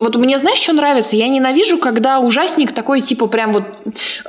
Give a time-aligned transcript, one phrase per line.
[0.00, 1.16] Вот мне, знаешь, что нравится?
[1.16, 3.64] Я ненавижу, когда ужасник такой, типа, прям вот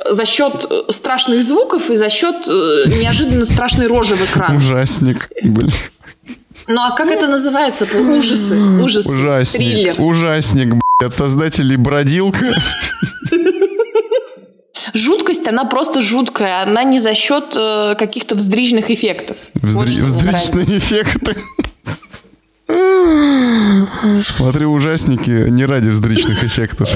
[0.09, 4.55] за счет э, страшных звуков и за счет э, неожиданно страшной рожи в экран.
[4.57, 5.69] Ужасник, блин.
[6.67, 7.85] Ну а как это называется?
[7.85, 10.01] Ужасы, ужасы, Ужасник, триллер.
[10.01, 12.47] ужасник, от создателей Бродилка.
[14.95, 16.63] Жуткость, она просто жуткая.
[16.63, 19.37] Она не за счет э, каких-то вздрижных эффектов.
[19.53, 20.17] Вот Вздри- нравится.
[20.55, 21.35] Вздричные эффекты.
[24.27, 26.89] Смотрю ужасники не ради вздричных эффектов.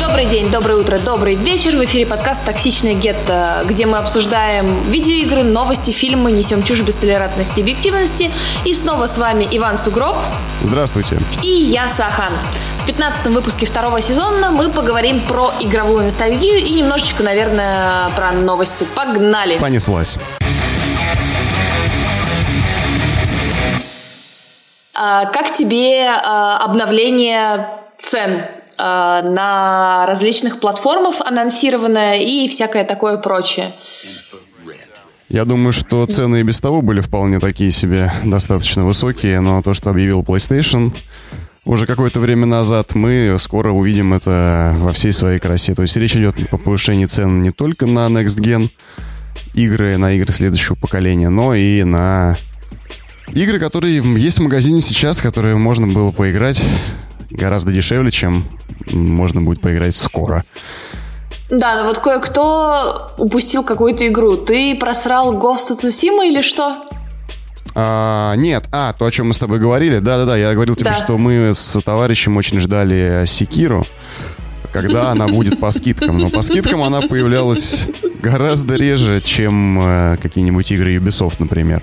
[0.00, 1.76] Добрый день, доброе утро, добрый вечер.
[1.76, 7.60] В эфире подкаст «Токсичное гетто», где мы обсуждаем видеоигры, новости, фильмы, несем чушь без толерантности
[7.60, 8.30] и объективности.
[8.64, 10.16] И снова с вами Иван Сугроб
[10.62, 11.18] Здравствуйте.
[11.42, 12.32] и я, Сахан.
[12.84, 18.86] В 15 выпуске второго сезона мы поговорим про игровую ностальгию и немножечко, наверное, про новости.
[18.94, 19.56] Погнали!
[19.58, 20.18] Понеслась.
[24.92, 28.42] А, Как тебе а, обновление цен
[28.76, 33.72] а, на различных платформах анонсированное и всякое такое прочее?
[35.30, 39.72] Я думаю, что цены и без того были вполне такие себе достаточно высокие, но то,
[39.72, 40.92] что объявил PlayStation
[41.64, 45.74] уже какое-то время назад, мы скоро увидим это во всей своей красе.
[45.74, 48.70] То есть речь идет о повышении цен не только на Next Gen
[49.54, 52.36] игры, на игры следующего поколения, но и на
[53.28, 56.62] игры, которые есть в магазине сейчас, которые можно было поиграть
[57.30, 58.44] гораздо дешевле, чем
[58.90, 60.44] можно будет поиграть скоро.
[61.50, 64.36] Да, но вот кое-кто упустил какую-то игру.
[64.36, 66.84] Ты просрал Ghost of Tsushima или что?
[67.74, 70.94] А, нет, а, то, о чем мы с тобой говорили, да-да-да, я говорил тебе, Да.
[70.96, 73.84] что мы с товарищем очень ждали Секиру,
[74.72, 76.18] когда она будет по скидкам.
[76.18, 77.86] Но по скидкам она появлялась
[78.22, 81.82] гораздо реже, чем э, какие-нибудь игры Ubisoft, например.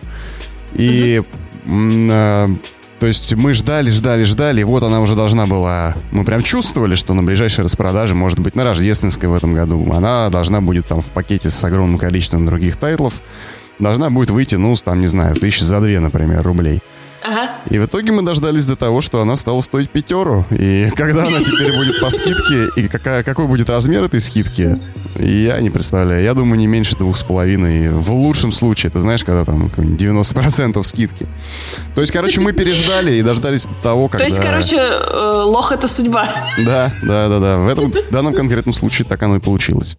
[0.74, 1.22] И,
[1.66, 2.48] э,
[3.00, 5.96] то есть мы ждали, ждали, ждали, и вот она уже должна была...
[6.12, 10.30] Мы прям чувствовали, что на ближайшей распродаже, может быть, на рождественской в этом году, она
[10.30, 13.16] должна будет там в пакете с огромным количеством других тайтлов,
[13.82, 16.82] должна будет выйти, ну, там, не знаю, тысячи за две, например, рублей.
[17.24, 17.52] Ага.
[17.70, 20.46] И в итоге мы дождались до того, что она стала стоить пятеру.
[20.50, 24.78] И когда она теперь будет по скидке, и какая, какой будет размер этой скидки,
[25.20, 26.24] я не представляю.
[26.24, 27.90] Я думаю, не меньше двух с половиной.
[27.90, 31.28] В лучшем случае, ты знаешь, когда там какой-нибудь 90% скидки.
[31.94, 34.26] То есть, короче, мы переждали и дождались того, когда...
[34.26, 36.28] То есть, короче, э, лох это судьба.
[36.58, 37.58] Да, да, да, да.
[37.60, 39.96] В этом данном конкретном случае так оно и получилось.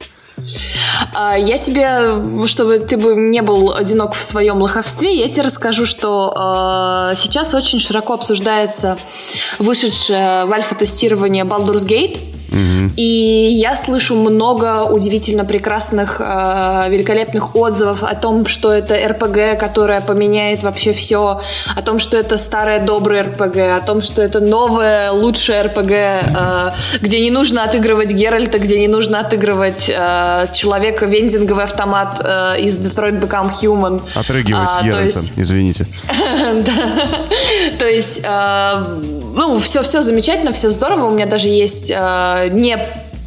[1.14, 5.86] А, Я тебе, чтобы ты бы не был одинок в своем лоховстве, я тебе расскажу,
[5.86, 8.98] что э, сейчас очень широко обсуждается
[9.58, 12.31] вышедшее в альфа-тестирование Baldur's Gate.
[12.96, 13.02] И
[13.60, 20.62] я слышу много удивительно прекрасных, э, великолепных отзывов о том, что это РПГ, которое поменяет
[20.62, 21.40] вообще все,
[21.74, 26.70] о том, что это старое доброе РПГ, о том, что это новое лучшее РПГ, э,
[27.00, 32.76] где не нужно отыгрывать Геральта, где не нужно отыгрывать э, человека вендинговый автомат э, из
[32.76, 34.02] Detroit Become Human.
[34.14, 35.86] Отрыгивать А, Геральта, есть- извините.
[37.78, 38.84] То есть, э,
[39.34, 41.06] ну, все, все замечательно, все здорово.
[41.06, 41.90] У меня даже есть
[42.42, 42.78] э, не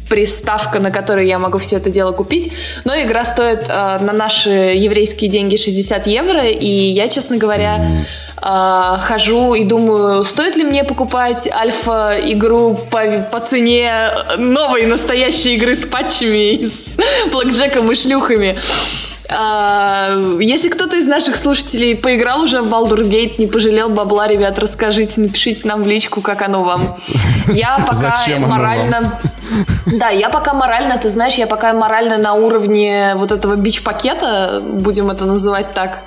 [0.08, 2.52] приставка, на которой я могу все это дело купить.
[2.84, 6.44] Но игра стоит э, на наши еврейские деньги 60 евро.
[6.44, 7.80] И я, честно говоря,
[8.36, 13.00] э, хожу и думаю, стоит ли мне покупать альфа-игру по,
[13.30, 16.98] по цене новой настоящей игры с патчами, и с
[17.32, 18.56] блэкджеком и шлюхами.
[19.28, 24.58] А, Если кто-то из наших слушателей поиграл уже в Baldur's Gate, не пожалел бабла, ребят,
[24.58, 26.96] расскажите, напишите нам в личку, как оно вам.
[27.48, 28.16] Я пока
[28.46, 29.18] морально...
[29.86, 35.08] Да, я пока морально, ты знаешь, я пока морально на уровне вот этого бич-пакета, будем
[35.08, 36.02] это называть так.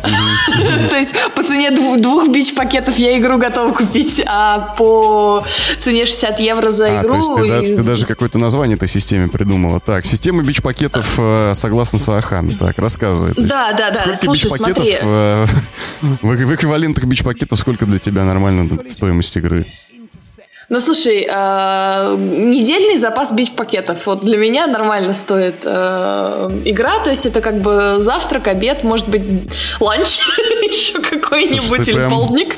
[0.90, 5.44] То есть по цене дву- двух бич-пакетов я игру готова купить, а по
[5.80, 7.36] цене 60 евро за А, игру...
[7.36, 9.80] ты даже какое-то название этой системе придумала.
[9.80, 12.47] Так, система бич-пакетов э, согласно Саахан.
[12.58, 13.32] Так, рассказывай.
[13.36, 14.96] Да, да, да, Сколько слушай, бич-пакетов, смотри.
[15.00, 15.46] э,
[16.22, 19.66] в, в эквивалентах бич-пакетов сколько для тебя нормально стоимость игры?
[20.70, 24.04] Ну, слушай, э, недельный запас бич-пакетов.
[24.04, 25.68] Вот для меня нормально стоит э,
[26.66, 26.98] игра.
[27.00, 29.50] То есть это как бы завтрак, обед, может быть,
[29.80, 30.18] ланч
[30.68, 32.56] еще какой-нибудь или полдник.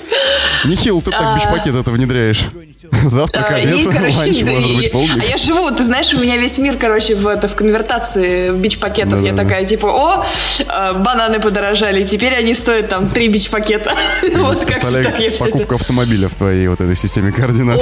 [0.65, 1.35] Нехило ты так А.
[1.37, 2.47] бич-пакет это внедряешь.
[3.05, 3.85] Завтрак, обед,
[4.17, 5.23] ланч, может быть, полдник.
[5.23, 9.23] А я живу, ты знаешь, у меня весь мир, короче, в, это, в конвертации бич-пакетов.
[9.23, 10.25] Я такая, типа, о,
[10.59, 13.95] э, бананы подорожали, теперь они стоят там три бич-пакета.
[14.41, 17.81] Вот как так я покупку автомобиля в твоей вот этой системе координат.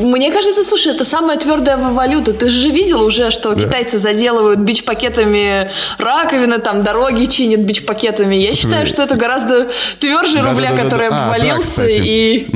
[0.00, 2.32] Мне кажется, слушай, это самая твердая валюта.
[2.32, 8.36] Ты же видел уже, что китайцы заделывают бич-пакетами раковины, там дороги чинят бич-пакетами.
[8.36, 9.68] Я считаю, что это гораздо
[9.98, 12.46] тверже рубля, который А, обвалился, и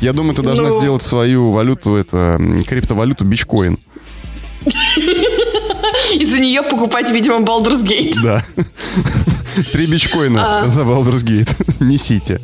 [0.00, 0.78] Я думаю, ты должна Ну.
[0.80, 3.78] сделать свою валюту, это криптовалюту бичкоин.
[6.14, 8.14] из-за нее покупать, видимо, Baldur's Gate.
[8.22, 8.42] Да.
[9.72, 10.68] Три бичкоина А.
[10.68, 11.50] за Baldur's Gate.
[11.80, 12.40] Несите.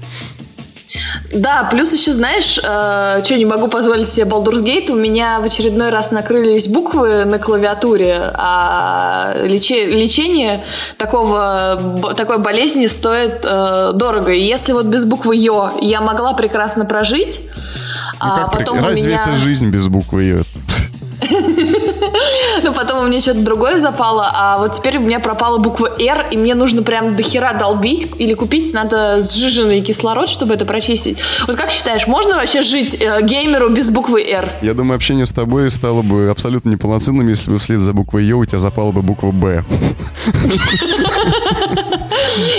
[1.32, 5.91] Да, плюс еще, знаешь, что не могу позволить себе Baldur's Gate, у меня в очередной
[5.91, 10.62] раз накрылись буквы на клавиатуре, а лече- лечение
[10.96, 14.32] такого, б- такой болезни стоит э, дорого.
[14.32, 17.50] И если вот без буквы Ё я могла прекрасно прожить, Ну,
[18.20, 19.23] а как при- потом у Разве меня...
[19.26, 20.43] это жизнь без буквы Ё?
[22.64, 26.26] Ну, потом у меня что-то другое запало, а вот теперь у меня пропала буква «Р»,
[26.31, 31.19] и мне нужно прям дохера долбить или купить надо сжиженный кислород, чтобы это прочистить.
[31.46, 34.50] Вот как считаешь, можно вообще жить э, геймеру без буквы «Р»?
[34.62, 38.38] Я думаю, общение с тобой стало бы абсолютно неполноценным, если бы вслед за буквой Ё
[38.38, 39.64] у тебя запала бы буква Б.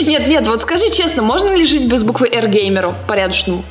[0.06, 3.63] Нет, нет, вот скажи честно, можно ли жить без буквы «Р» геймеру порядочному?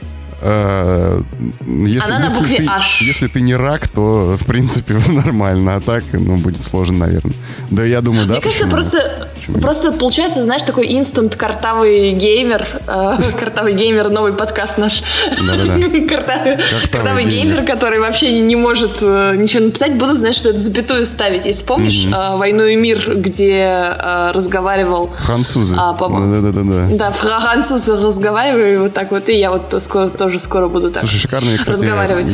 [0.47, 1.23] А,
[1.67, 3.01] Если, Она на если букве ты, H.
[3.01, 7.33] если ты не рак, то в принципе нормально, а так, ну, будет сложно, наверное.
[7.71, 8.35] Да, я думаю, да.
[8.35, 9.63] Мне кажется, почему просто, Почему нет?
[9.63, 15.03] просто получается, знаешь, такой инстант картавый геймер, э, картавый геймер, новый подкаст наш.
[15.31, 15.75] Да-да-да.
[16.09, 16.59] Картавый,
[16.91, 17.65] картавый геймер.
[17.65, 21.47] который вообще не, может э, ничего написать, буду, знаешь, что это запятую ставить.
[21.47, 25.77] Если помнишь э, «Войну и мир», где э, разговаривал Французы.
[25.79, 25.93] А.
[25.93, 26.97] Да-да-да-да.
[26.97, 31.19] да, французы разговариваю вот так вот, и я вот скоро, тоже скоро буду так Слушай,
[31.19, 31.85] шикарный, кстати,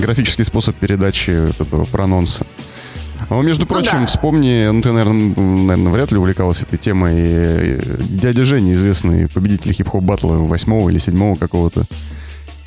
[0.00, 2.46] графический способ передачи этого прононса.
[3.30, 4.06] А, между прочим, да.
[4.06, 7.14] вспомни, ну ты, наверное, наверное, вряд ли увлекалась этой темой.
[7.16, 11.84] э, Дядя Женя, известный победитель хип-хоп батла восьмого или седьмого какого-то.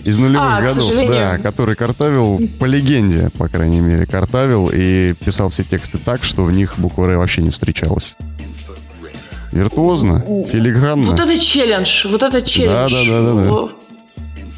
[0.06, 5.50] Из нулевых А, годов, да, который картавил, по легенде, по крайней мере, картавил и писал
[5.50, 8.16] все тексты так, что в них буква «Р» вообще не встречалась.
[9.52, 11.04] Виртуозно, филигранно.
[11.12, 12.92] Вот это челлендж, вот это челлендж.
[12.92, 13.52] Да-да-да-да-да.
[13.54, 13.70] О,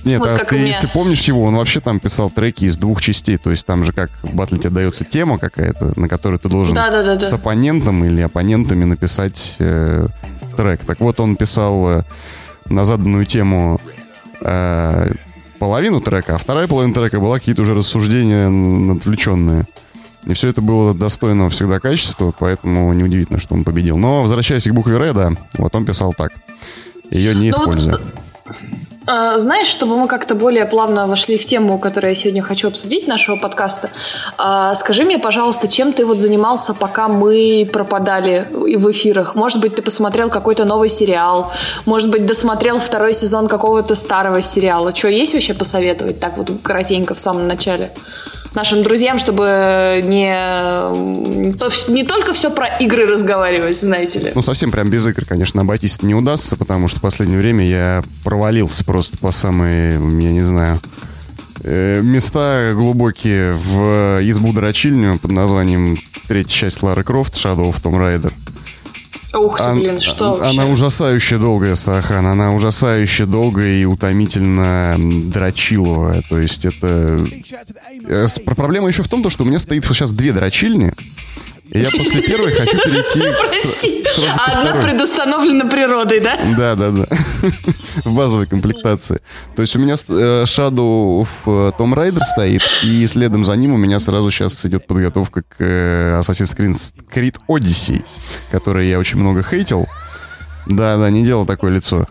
[0.06, 0.68] Нет, Вот а ты, меня.
[0.68, 3.38] если помнишь его, он вообще там писал треки из двух частей.
[3.38, 6.76] То есть там же как в батле тебе дается тема какая-то, на которую ты должен
[6.76, 7.26] Да-да-да-да.
[7.26, 10.06] с оппонентом или оппонентами написать э,
[10.56, 10.86] трек.
[10.86, 12.04] Так вот, он писал э,
[12.70, 13.82] на заданную тему
[14.42, 15.12] э,
[15.58, 18.48] половину трека, а вторая половина трека была какие-то уже рассуждения
[18.96, 19.66] отвлеченные.
[20.26, 23.98] И все это было достойного всегда качества, поэтому неудивительно, что он победил.
[23.98, 26.32] Но возвращаясь к букве Р, да, вот он писал так.
[27.12, 27.96] Ее не Ну вот, используя.
[27.96, 28.00] А,
[29.06, 33.36] Знаешь, чтобы мы как-то более плавно вошли в тему, которую я сегодня хочу обсудить нашего
[33.36, 33.90] подкаста,
[34.38, 39.36] а, скажи мне, пожалуйста, чем ты вот занимался, пока мы пропадали в эфирах?
[39.36, 41.52] Может быть, ты посмотрел какой-то новый сериал?
[41.86, 44.96] Может быть, досмотрел второй сезон какого-то старого сериала?
[44.96, 47.92] Что, есть вообще посоветовать так вот коротенько в самом начале?
[48.56, 54.32] Нашим друзьям, чтобы не, то- не только все про игры разговаривать, знаете ли.
[54.34, 58.04] Ну, совсем прям без игр, конечно, обойтись не удастся, потому что в последнее время я
[58.24, 60.80] провалился просто по самые, я не знаю,
[61.64, 65.98] э, места глубокие в избу дрочильню под названием
[66.28, 68.32] третья часть Лары Крофт, Shadow of Tomb Raider.
[69.36, 70.64] Ух ты, блин, что Она вообще?
[70.74, 72.26] ужасающе долгая, Сахан.
[72.26, 76.22] Она ужасающе долгая и утомительно дрочиловая.
[76.30, 77.26] То есть это...
[78.08, 80.94] Э, Проблема еще в том, то, что у меня стоит сейчас две дрочильни,
[81.72, 84.82] и я после первой хочу перейти к Прости, сразу ко одна второй.
[84.84, 86.38] предустановлена природой, да?
[86.58, 87.06] Да, да, да.
[88.04, 89.20] В базовой комплектации.
[89.56, 93.74] То есть у меня э, Shadow of э, Tomb Raider стоит, и следом за ним
[93.74, 98.04] у меня сразу сейчас идет подготовка к э, Assassin's Creed Creed Odyssey,
[98.52, 99.88] который я очень много хейтил.
[100.68, 102.08] Да, да, не делал такое лицо.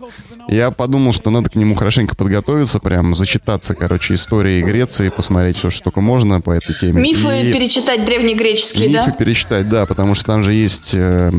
[0.47, 5.69] Я подумал, что надо к нему хорошенько подготовиться, прям зачитаться, короче, истории Греции, посмотреть все,
[5.69, 7.01] что только можно по этой теме.
[7.01, 9.11] Мифы И- перечитать древнегреческие, Мифы да?
[9.11, 11.31] перечитать, да, потому что там же есть э,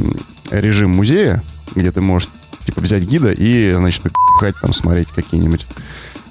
[0.50, 1.42] режим музея,
[1.74, 2.28] где ты можешь,
[2.64, 4.02] типа, взять гида и, значит,
[4.40, 5.66] пихать там, смотреть какие-нибудь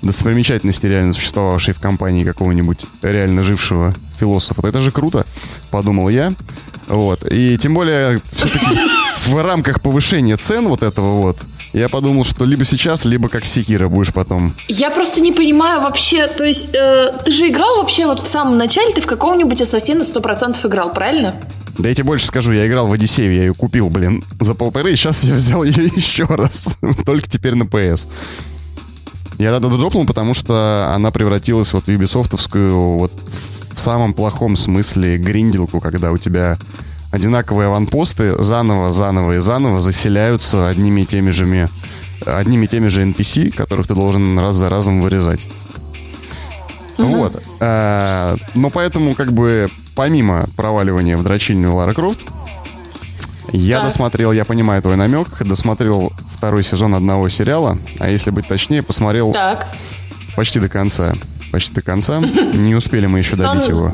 [0.01, 4.67] достопримечательности, реально существовавшие в компании какого-нибудь реально жившего философа.
[4.67, 5.25] Это же круто,
[5.72, 6.34] подумал я.
[6.88, 7.25] Вот.
[7.32, 8.65] И тем более, все-таки
[9.27, 11.38] в рамках повышения цен вот этого вот,
[11.79, 14.53] я подумал, что либо сейчас, либо как Секира будешь потом.
[14.67, 18.58] Я просто не понимаю вообще, то есть э, ты же играл вообще вот в самом
[18.58, 21.36] начале, ты в какого-нибудь Ассасина 100% играл, правильно?
[21.77, 24.94] Да я тебе больше скажу, я играл в Одиссею, я ее купил, блин, за полторы,
[24.94, 26.75] и сейчас я взял ее еще раз.
[27.05, 28.08] Только теперь на PS.
[29.38, 33.12] Я тогда дропнул, потому что она превратилась вот в юбисофтовскую вот
[33.74, 36.58] в самом плохом смысле гринделку, когда у тебя
[37.15, 41.69] одинаковые аванпосты заново, заново и заново заселяются одними и теми же,
[42.25, 45.48] одними и теми же NPC, которых ты должен раз за разом вырезать.
[46.98, 47.07] Угу.
[47.07, 47.43] Вот.
[47.62, 52.19] А, но поэтому, как бы, помимо проваливания в дрочильню Лара Крофт,
[53.51, 53.88] я так.
[53.88, 59.31] досмотрел, я понимаю твой намек, досмотрел второй сезон одного сериала, а если быть точнее, посмотрел
[59.31, 59.67] так.
[60.36, 61.15] почти до конца.
[61.51, 62.19] Почти до конца.
[62.19, 63.93] Не успели мы еще добить его.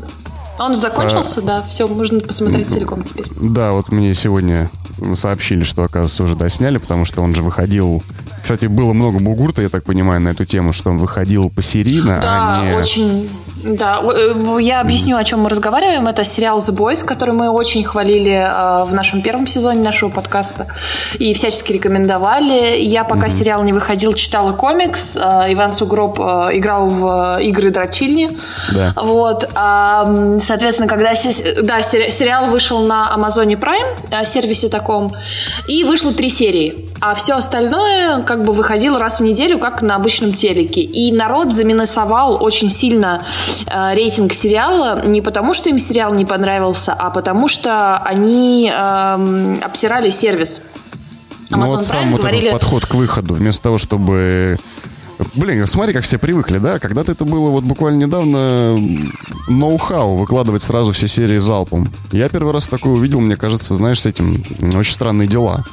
[0.60, 3.26] Он закончился, а, да, все, можно посмотреть целиком теперь.
[3.36, 4.70] Да, вот мне сегодня
[5.16, 8.04] сообщили, что, оказывается, уже досняли, потому что он же выходил...
[8.42, 12.62] Кстати, было много бугурта, я так понимаю, на эту тему, что он выходил посерийно, да,
[12.62, 12.74] а не...
[12.74, 13.30] очень
[13.64, 16.08] да, э, я объясню, о чем мы разговариваем.
[16.08, 20.68] Это сериал The Boys, который мы очень хвалили э, в нашем первом сезоне нашего подкаста
[21.20, 22.80] и всячески рекомендовали.
[22.82, 23.32] Я пока mm-hmm.
[23.32, 25.16] сериал не выходил, читала комикс.
[25.16, 28.38] Э, Иван Сугроб играл в игры дрочильни.
[28.72, 28.94] Да.
[28.96, 29.50] Вот.
[30.42, 31.14] Соответственно, когда
[31.62, 35.14] да, сериал вышел на Амазоне Prime, сервисе таком,
[35.68, 36.90] и вышло три серии.
[37.00, 40.82] А все остальное как бы выходило раз в неделю, как на обычном телеке.
[40.82, 46.94] И народ заминусовал очень сильно э, рейтинг сериала не потому, что им сериал не понравился,
[46.94, 50.64] а потому что они э, обсирали сервис.
[51.50, 52.48] Amazon ну вот сам вот говорили...
[52.48, 54.58] этот подход к выходу, вместо того, чтобы
[55.36, 56.80] Блин, смотри, как все привыкли, да?
[56.80, 58.76] Когда-то это было вот буквально недавно
[59.48, 61.92] ноу-хау выкладывать сразу все серии залпом.
[62.12, 64.44] Я первый раз такое увидел, мне кажется, знаешь, с этим
[64.74, 65.64] очень странные дела.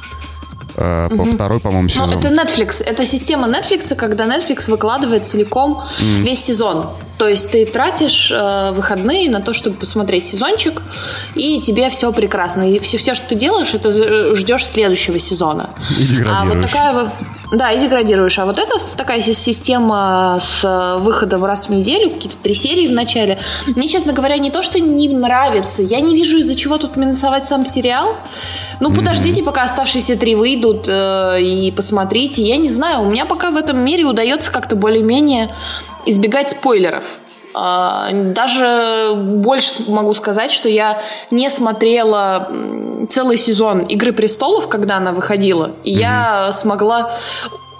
[0.79, 1.31] Э, по угу.
[1.31, 2.09] второй, по-моему, сезон.
[2.09, 2.81] Ну, это Netflix.
[2.85, 6.21] Это система Netflix, когда Netflix выкладывает целиком mm.
[6.21, 6.85] весь сезон.
[7.17, 10.81] То есть ты тратишь э, выходные на то, чтобы посмотреть сезончик,
[11.35, 12.71] и тебе все прекрасно.
[12.71, 15.69] И все, все, что ты делаешь, это ждешь следующего сезона.
[15.99, 16.39] И деградируешь.
[16.39, 17.11] А вот такая
[17.51, 18.37] да, и деградируешь.
[18.39, 23.39] А вот это такая система с выходом раз в неделю, какие-то три серии в начале.
[23.67, 25.81] Мне, честно говоря, не то, что не нравится.
[25.81, 28.15] Я не вижу, из-за чего тут минусовать сам сериал.
[28.79, 32.43] Ну, подождите, пока оставшиеся три выйдут э, и посмотрите.
[32.43, 35.49] Я не знаю, у меня пока в этом мире удается как-то более-менее
[36.05, 37.03] избегать спойлеров.
[37.53, 40.99] А, даже больше могу сказать, что я
[41.31, 42.47] не смотрела
[43.09, 45.99] целый сезон «Игры престолов», когда она выходила, и mm-hmm.
[45.99, 47.11] я смогла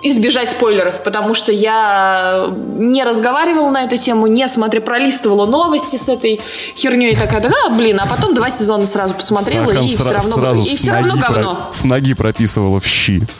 [0.02, 6.08] избежать спойлеров, потому что я не разговаривала на эту тему, не смотря, пролистывала новости с
[6.08, 6.40] этой
[6.76, 10.62] херней, такая, да, блин, а потом два сезона сразу посмотрела Сахан и все равно, сразу
[10.62, 11.56] и все равно говно.
[11.56, 13.24] Про, с ноги прописывала в щи.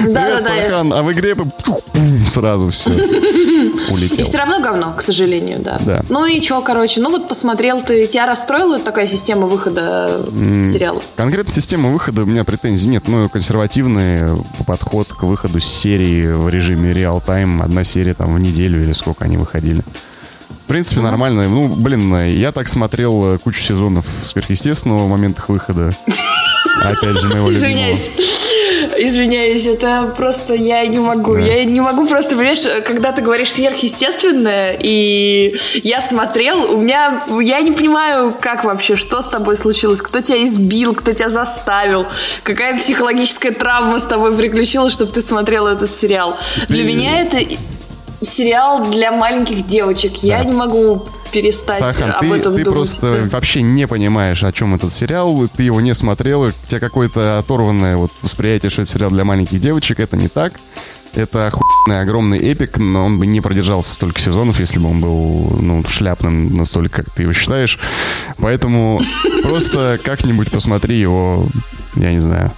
[0.00, 1.36] Да, да, Сахан, а в игре
[2.30, 2.90] сразу все
[3.90, 4.18] улетел.
[4.18, 5.78] И все равно говно, к сожалению, да.
[5.80, 6.00] да.
[6.08, 11.02] Ну и что, короче, ну вот посмотрел ты, тебя расстроила такая система выхода mm, сериалов?
[11.16, 16.92] Конкретно система выхода у меня претензий нет, ну консервативный подход к выходу серии в режиме
[16.92, 19.82] реал-тайм, одна серия там в неделю или сколько они выходили.
[20.64, 21.48] В принципе, нормально.
[21.48, 25.94] Ну, блин, я так смотрел кучу сезонов сверхъестественного в моментах выхода.
[26.82, 27.70] Опять же, моего любимого.
[27.70, 28.10] Извиняюсь,
[28.98, 31.34] это просто я не могу.
[31.34, 31.40] Да.
[31.40, 37.60] Я не могу просто, понимаешь, когда ты говоришь сверхъестественное, и я смотрел, у меня, я
[37.60, 42.06] не понимаю, как вообще, что с тобой случилось, кто тебя избил, кто тебя заставил,
[42.42, 46.36] какая психологическая травма с тобой приключилась, чтобы ты смотрел этот сериал.
[46.68, 47.38] Для меня это
[48.22, 50.12] сериал для маленьких девочек.
[50.22, 50.28] Да.
[50.28, 52.78] Я не могу перестать Сахан, об ты, этом ты думать.
[52.78, 53.28] просто да.
[53.30, 57.96] вообще не понимаешь, о чем этот сериал, ты его не смотрел, у тебя какое-то оторванное
[57.96, 60.54] вот восприятие, что это сериал для маленьких девочек, это не так.
[61.14, 65.58] Это охуенный огромный эпик, но он бы не продержался столько сезонов, если бы он был
[65.58, 67.78] ну, шляпным настолько, как ты его считаешь.
[68.36, 69.00] Поэтому
[69.42, 71.48] просто как-нибудь посмотри его,
[71.96, 72.52] я не знаю,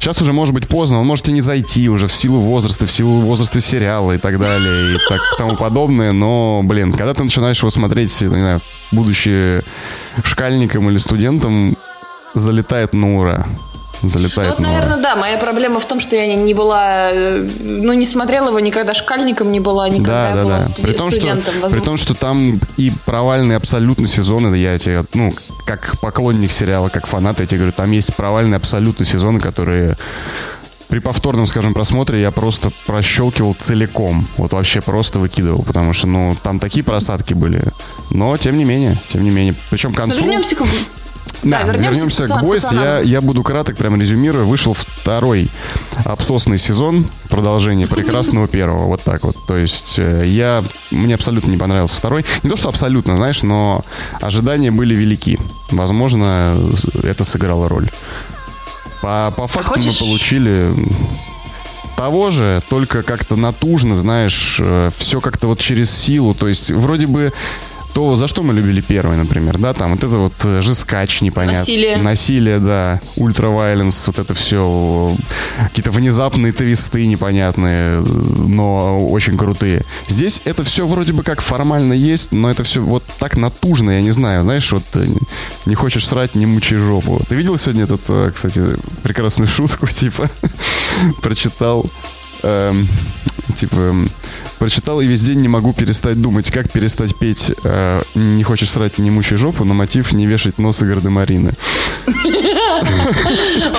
[0.00, 2.90] Сейчас уже может быть поздно, он может и не зайти уже в силу возраста, в
[2.90, 6.12] силу возраста сериала и так далее, и так тому подобное.
[6.12, 8.60] Но, блин, когда ты начинаешь его смотреть, не знаю,
[8.92, 9.62] будучи
[10.22, 11.76] шкальником или студентом,
[12.34, 13.46] залетает на ура
[14.02, 14.58] залетает.
[14.58, 15.16] Ну, вот, наверное, да.
[15.16, 19.52] Моя проблема в том, что я не была, э, ну, не смотрела его никогда шкальником,
[19.52, 20.30] не была никогда.
[20.30, 20.62] Да, да, была да.
[20.62, 21.54] Студи- при том, студентом.
[21.54, 25.34] Что, при том, что там и провальные абсолютно сезоны, я тебе, ну,
[25.66, 29.96] как поклонник сериала, как фанат, я тебе говорю, там есть провальные абсолютно сезоны, которые
[30.88, 34.26] при повторном, скажем, просмотре я просто прощелкивал целиком.
[34.38, 37.62] Вот вообще просто выкидывал, потому что, ну, там такие просадки были.
[38.10, 39.54] Но, тем не менее, тем не менее.
[39.70, 40.20] Причем к концу...
[40.20, 40.64] Но вернемся к
[41.42, 42.72] да, да вернемся, вернемся к, к Бойс.
[42.72, 44.46] Я, я буду краток, прям резюмирую.
[44.46, 45.48] Вышел второй
[46.04, 48.86] обсосный сезон, продолжение прекрасного первого.
[48.86, 49.36] Вот так вот.
[49.46, 50.64] То есть э, я...
[50.90, 52.24] Мне абсолютно не понравился второй.
[52.42, 53.84] Не то, что абсолютно, знаешь, но
[54.20, 55.38] ожидания были велики.
[55.70, 56.56] Возможно,
[57.02, 57.90] это сыграло роль.
[59.00, 60.00] По, по факту а хочешь...
[60.00, 60.74] мы получили
[61.96, 64.60] того же, только как-то натужно, знаешь,
[64.96, 66.32] все как-то вот через силу.
[66.32, 67.32] То есть вроде бы
[67.98, 71.58] то за что мы любили первый, например, да, там вот это вот э, жескач непонятно.
[71.58, 71.96] Насилие.
[71.96, 75.16] Насилие, да, ультравайленс, вот это все,
[75.64, 79.82] какие-то внезапные твисты непонятные, но очень крутые.
[80.06, 84.00] Здесь это все вроде бы как формально есть, но это все вот так натужно, я
[84.00, 85.04] не знаю, знаешь, вот э,
[85.66, 87.20] не хочешь срать, не мучай жопу.
[87.28, 88.62] Ты видел сегодня этот, э, кстати,
[89.02, 90.30] прекрасную шутку, типа,
[91.20, 91.84] прочитал,
[92.42, 92.88] эм,
[93.56, 93.94] типа,
[94.58, 98.98] Прочитал и весь день не могу перестать думать, как перестать петь э, «Не хочешь срать,
[98.98, 101.52] не мучай жопу» на мотив «Не вешать носы гардемарины».
[102.06, 102.12] О,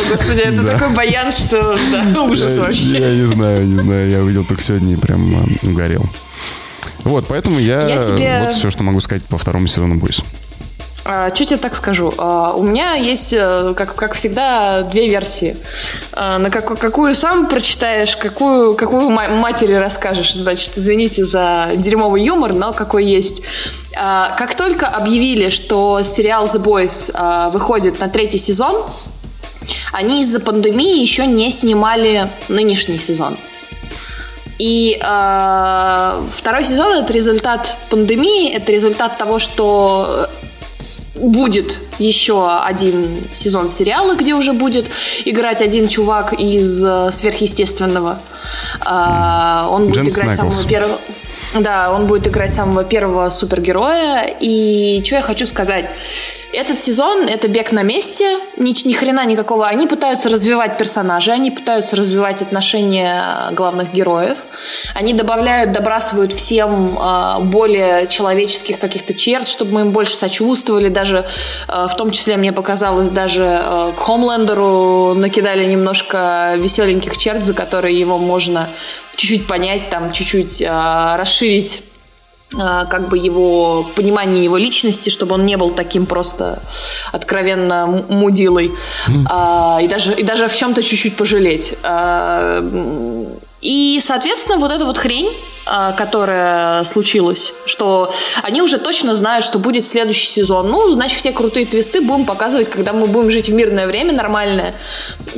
[0.10, 3.00] господи, это такой баян, что да, ужас вообще.
[3.00, 6.06] Я не знаю, не знаю, я увидел только сегодня и прям э, угорел.
[7.04, 8.02] Вот, поэтому я,
[8.46, 10.24] вот все, что могу сказать по второму сезону Бойс.
[11.12, 12.14] А, что тебе так скажу?
[12.20, 15.58] А, у меня есть, э, как, как всегда, две версии.
[16.14, 20.36] А, на как, какую сам прочитаешь, какую, какую матери расскажешь.
[20.36, 23.42] Значит, извините за дерьмовый юмор, но какой есть.
[23.92, 28.86] Как только объявили, что сериал The Boys выходит на третий сезон,
[29.92, 33.36] они из-за пандемии еще не снимали нынешний сезон.
[34.60, 40.30] И э, второй сезон это результат пандемии, это результат того, что
[41.20, 44.90] будет еще один сезон сериала, где уже будет
[45.26, 48.20] играть один чувак из э, сверхъестественного.
[48.82, 50.54] А, он будет Дженс играть Наклс.
[50.54, 51.00] самого первого.
[51.60, 54.34] Да, он будет играть самого первого супергероя.
[54.40, 55.86] И что я хочу сказать?
[56.52, 59.68] Этот сезон— это бег на месте, ни, ни хрена никакого.
[59.68, 64.38] Они пытаются развивать персонажей, они пытаются развивать отношения главных героев.
[64.96, 70.90] Они добавляют, добрасывают всем э, более человеческих каких-то черт, чтобы мы им больше сочувствовали.
[70.90, 71.28] Даже,
[71.68, 77.54] э, в том числе, мне показалось, даже э, к Хомлендеру накидали немножко веселеньких черт, за
[77.54, 78.68] которые его можно
[79.16, 81.84] чуть-чуть понять, там, чуть-чуть э, расширить
[82.52, 86.60] как бы его понимание его личности, чтобы он не был таким просто
[87.12, 88.72] откровенно мудилой,
[89.08, 89.84] mm.
[89.84, 91.76] и даже и даже в чем-то чуть-чуть пожалеть.
[91.84, 92.64] А,
[93.62, 95.30] и, соответственно, вот эта вот хрень,
[95.72, 98.12] а, которая случилась, что
[98.42, 100.72] они уже точно знают, что будет следующий сезон.
[100.72, 104.74] Ну, значит, все крутые твисты будем показывать, когда мы будем жить в мирное время нормальное,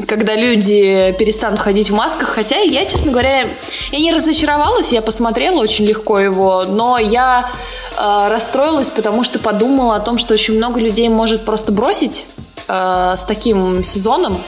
[0.08, 2.30] когда люди перестанут ходить в масках.
[2.30, 3.46] Хотя я, честно говоря,
[3.92, 7.50] я не разочаровалась, я посмотрела очень легко его, но я
[7.98, 12.24] э, расстроилась, потому что подумала о том, что очень много людей может просто бросить
[12.70, 14.42] э, с таким сезоном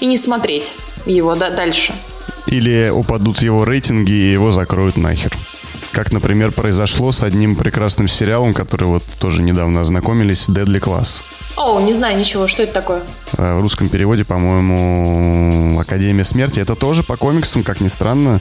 [0.00, 0.72] и не смотреть
[1.04, 1.92] его да, дальше.
[2.46, 5.32] Или упадут его рейтинги и его закроют нахер.
[5.92, 11.22] Как, например, произошло с одним прекрасным сериалом, который вот тоже недавно ознакомились, Deadly Class.
[11.56, 13.02] О, не знаю ничего, что это такое?
[13.38, 16.60] Э, в русском переводе, по-моему, Академия смерти.
[16.60, 18.40] Это тоже по комиксам, как ни странно.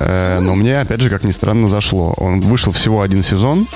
[0.00, 2.12] Э, но мне, опять же, как ни странно, зашло.
[2.16, 3.68] Он вышел всего один сезон.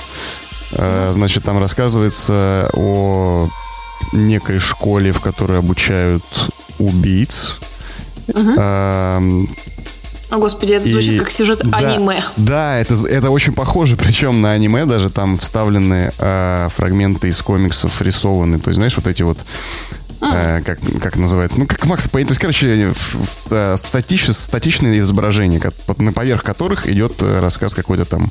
[0.72, 3.48] Э, значит, там рассказывается о
[4.12, 6.24] некой школе, в которой обучают
[6.80, 7.60] убийц.
[8.28, 9.48] Угу.
[10.30, 12.24] О, господи, это звучит и, как сюжет да, аниме.
[12.36, 18.00] Да, это, это очень похоже, причем на аниме даже там вставлены э, фрагменты из комиксов
[18.00, 18.58] рисованы.
[18.58, 19.38] То есть, знаешь, вот эти вот
[20.32, 22.94] Э, как, как называется, ну, как Макс Пейн, то есть, короче,
[23.50, 25.60] э, статич, статичные изображения,
[25.98, 28.30] на поверх которых идет э, рассказ какой-то там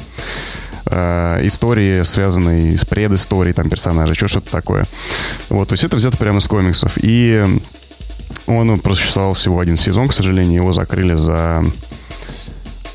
[0.88, 4.86] э, истории, связанной с предысторией там персонажа, что-то такое.
[5.50, 6.94] Вот, то есть это взято прямо из комиксов.
[6.98, 7.46] И
[8.48, 11.64] он просуществовал всего один сезон, к сожалению, его закрыли за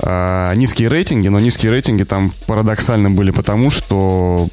[0.01, 4.49] э, низкие рейтинги, но низкие рейтинги там парадоксально были потому, что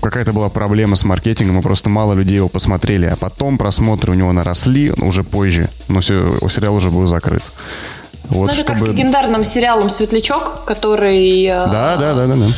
[0.00, 4.14] какая-то была проблема с маркетингом, и просто мало людей его посмотрели, а потом просмотры у
[4.14, 7.42] него наросли уже позже, но сериал уже был закрыт.
[8.24, 8.68] Вот, ну, это чтобы...
[8.68, 11.44] как с легендарным сериалом «Светлячок», который...
[11.44, 12.52] Э, да, да, да, да, да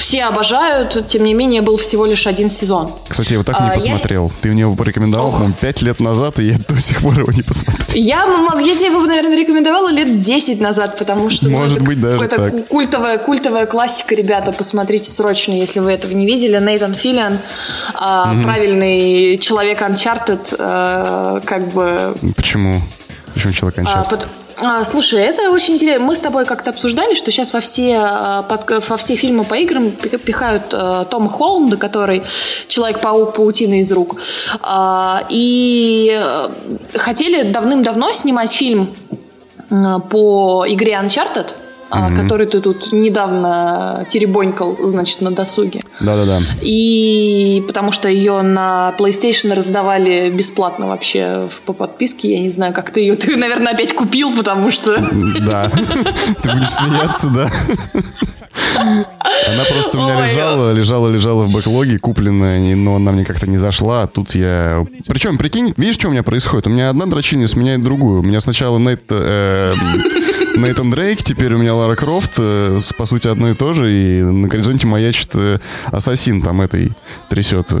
[0.00, 2.90] все обожают, тем не менее, был всего лишь один сезон.
[3.06, 4.24] Кстати, я его так не а, посмотрел.
[4.24, 4.32] Я...
[4.40, 7.42] Ты мне его порекомендовал, по-моему, пять лет назад, и я до сих пор его не
[7.42, 7.86] посмотрел.
[7.94, 8.24] Я,
[8.60, 11.50] я тебе его, наверное, рекомендовала лет 10 назад, потому что...
[11.50, 12.68] Может ну, быть, даже так.
[12.68, 16.58] Культовая, культовая классика, ребята, посмотрите срочно, если вы этого не видели.
[16.58, 18.42] Нейтан Филлиан, э, угу.
[18.42, 22.16] правильный человек Uncharted, э, как бы...
[22.34, 22.80] Почему?
[23.34, 23.92] Почему человек Uncharted?
[23.94, 24.26] А, под...
[24.62, 26.04] А, слушай, это очень интересно.
[26.04, 29.54] Мы с тобой как-то обсуждали, что сейчас во все, а, под, во все фильмы по
[29.54, 32.22] играм пихают э, Тома Холланда, который
[32.68, 34.20] Человек-паук, паутина из рук.
[34.62, 36.20] Э, и
[36.94, 38.94] хотели давным-давно снимать фильм
[39.70, 41.46] по игре Uncharted,
[41.90, 42.22] mm-hmm.
[42.22, 45.80] который ты тут недавно теребонькал, значит, на досуге.
[46.00, 46.40] Да-да-да.
[46.62, 52.32] И потому что ее на PlayStation раздавали бесплатно вообще по подписке.
[52.32, 53.14] Я не знаю, как ты ее...
[53.14, 54.96] Ты, наверное, опять купил, потому что...
[55.40, 55.70] Да.
[56.42, 57.50] Ты будешь смеяться, да?
[58.78, 63.58] Она просто у меня лежала, лежала, лежала в бэклоге, купленная, но она мне как-то не
[63.58, 64.02] зашла.
[64.02, 64.84] А тут я...
[65.06, 66.66] Причем, прикинь, видишь, что у меня происходит?
[66.66, 68.20] У меня одна дрочильня сменяет другую.
[68.20, 69.74] У меня сначала Нейт, э,
[70.60, 73.90] Нейтан Дрейк, теперь у меня Лара Крофт, э, по сути, одно и то же.
[73.90, 76.92] И на горизонте маячит э, Ассасин там этой
[77.28, 77.80] трясет э,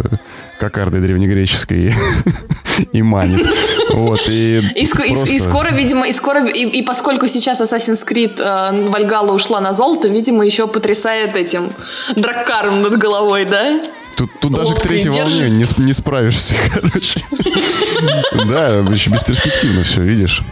[0.58, 1.94] кокардой древнегреческой
[2.92, 3.48] и манит.
[3.92, 5.32] Вот, и, и, просто...
[5.32, 9.60] и, и скоро, видимо, и скоро, и, и поскольку сейчас Assassin's Creed э, Вальгала ушла
[9.60, 11.70] на золото, видимо, еще потрясает этим
[12.16, 13.80] драккаром над головой, да?
[14.16, 17.20] Тут, тут даже к третьей волне не, не справишься, короче.
[18.46, 20.42] Да, еще бесперспективно все, видишь.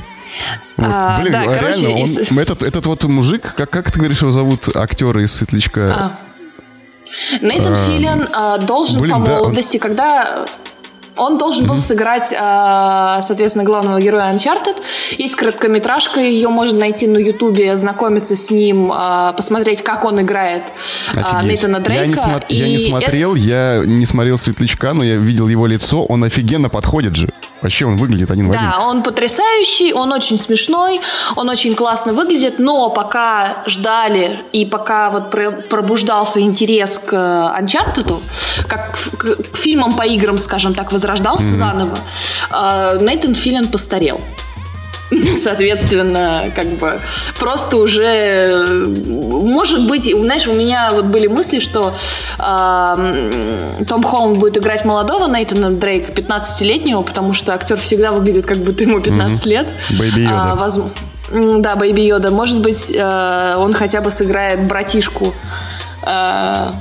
[0.77, 0.87] Вот.
[0.91, 2.43] А, Блин, да, а короче, реально, он, если...
[2.43, 5.95] этот, этот вот мужик, как, как ты говоришь, его зовут, актера из «Светлячка»?
[5.95, 6.19] А.
[7.41, 9.91] Нейтан а, Филин а, должен блин, по молодости, да, он...
[9.91, 10.47] когда
[11.19, 11.81] он должен был mm-hmm.
[11.81, 14.77] сыграть, а, соответственно, главного героя Uncharted.
[15.19, 20.63] Есть короткометражка, ее можно найти на Ютубе, ознакомиться с ним, а, посмотреть, как он играет
[21.15, 22.05] а, Нейтана Дрейка.
[22.05, 22.57] Я не, смо- и...
[22.57, 23.43] я не смотрел, это...
[23.43, 27.29] я не смотрел Светлячка, но я видел его лицо, он офигенно подходит же.
[27.63, 28.71] Вообще он выглядит один в один.
[28.71, 31.01] Да, он потрясающий, он очень смешной,
[31.37, 35.31] он очень классно выглядит, но пока ждали и пока вот
[35.69, 37.13] пробуждался интерес к
[37.59, 38.21] Uncharted,
[38.69, 41.59] как к, к фильмам по играм, скажем так, возрождался mm-hmm.
[41.59, 41.99] заново,
[42.51, 44.21] э, Нейтан Филлион постарел.
[45.43, 47.01] Соответственно, как бы
[47.39, 48.67] просто уже
[49.49, 51.95] может быть, знаешь, у меня вот были мысли, что
[52.39, 58.59] э, Том Холланд будет играть молодого Нейтана Дрейка, 15-летнего, потому что актер всегда выглядит, как
[58.59, 59.49] будто ему 15 mm-hmm.
[59.49, 59.69] лет.
[59.91, 60.53] Baby Йода.
[60.53, 60.93] А, возможно,
[61.31, 62.31] да, Baby Йода.
[62.31, 65.35] Может быть, э, он хотя бы сыграет братишку
[66.03, 66.73] э,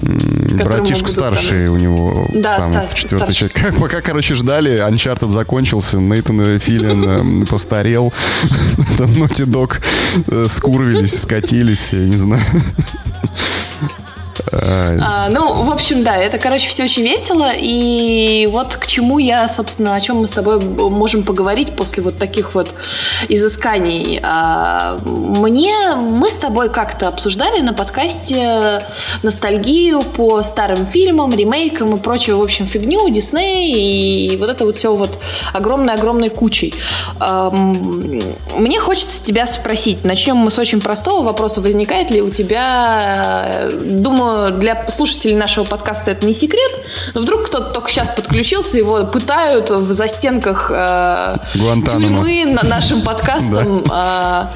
[0.00, 3.54] Братишка старший у него да, там Стас, в четвертой части.
[3.54, 8.12] Как, пока, короче, ждали, Uncharted закончился, Нейтан Филин э, постарел,
[8.98, 9.80] там Naughty Dog
[10.28, 12.42] э, скурвились, скатились, я не знаю.
[14.52, 17.50] А, ну, в общем, да, это, короче, все очень весело.
[17.54, 22.18] И вот к чему я, собственно, о чем мы с тобой можем поговорить после вот
[22.18, 22.68] таких вот
[23.28, 24.20] изысканий.
[24.22, 28.82] А, мне, мы с тобой как-то обсуждали на подкасте
[29.22, 34.76] ностальгию по старым фильмам, ремейкам и прочую, в общем, фигню, Дисней и вот это вот
[34.76, 35.18] все вот
[35.52, 36.74] огромной-огромной кучей.
[37.18, 40.04] А, мне хочется тебя спросить.
[40.04, 41.60] Начнем мы с очень простого вопроса.
[41.60, 46.70] Возникает ли у тебя, думаю, для слушателей нашего подкаста это не секрет,
[47.14, 53.84] но вдруг кто-то только сейчас подключился, его пытают в застенках э, тюрьмы на нашим подкастом.
[53.90, 54.46] Э,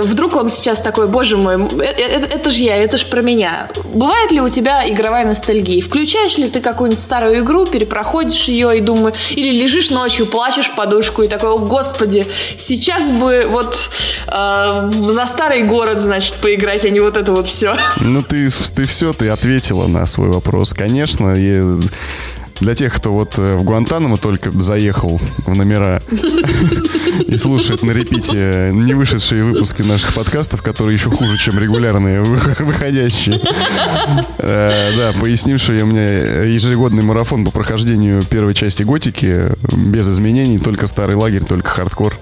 [0.00, 3.68] вдруг он сейчас такой, боже мой, это, это, это же я, это же про меня.
[3.94, 5.82] Бывает ли у тебя игровая ностальгия?
[5.82, 10.74] Включаешь ли ты какую-нибудь старую игру, перепроходишь ее и думаю, или лежишь ночью, плачешь в
[10.74, 12.26] подушку и такой, о господи,
[12.58, 13.90] сейчас бы вот
[14.28, 17.76] э, за старый город, значит, поиграть, а не вот это вот все.
[18.00, 20.72] Ну ты, ты все ты ответила на свой вопрос.
[20.74, 21.62] Конечно, и
[22.60, 26.02] для тех, кто вот э, в Гуантанамо только заехал в номера
[27.26, 33.40] и слушает на репите не вышедшие выпуски наших подкастов, которые еще хуже, чем регулярные выходящие.
[34.38, 40.58] Э, да, поясним, что у меня ежегодный марафон по прохождению первой части Готики без изменений,
[40.58, 42.14] только старый лагерь, только хардкор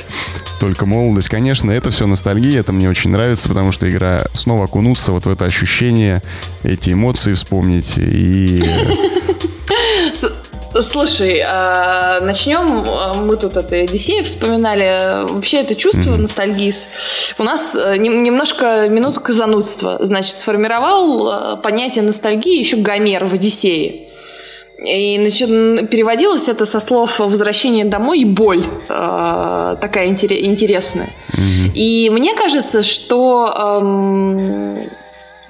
[0.61, 1.29] только молодость.
[1.29, 5.29] Конечно, это все ностальгия, это мне очень нравится, потому что игра снова окунуться вот в
[5.29, 6.23] это ощущение,
[6.62, 8.64] эти эмоции вспомнить и...
[10.81, 12.85] Слушай, а, начнем.
[12.89, 15.25] А, мы тут это Одиссея вспоминали.
[15.33, 16.23] Вообще это чувство mm-hmm.
[16.23, 16.73] ностальгии.
[17.39, 19.99] У нас э, немножко минутка занудства.
[20.01, 24.09] Значит, сформировал э, понятие ностальгии еще Гомер в Одиссее.
[24.85, 28.67] И значит, переводилось это со слов «возвращение домой» и «боль».
[28.89, 31.11] Э, такая интересная.
[31.33, 31.73] Mm-hmm.
[31.75, 33.81] И мне кажется, что...
[33.81, 35.04] Эм,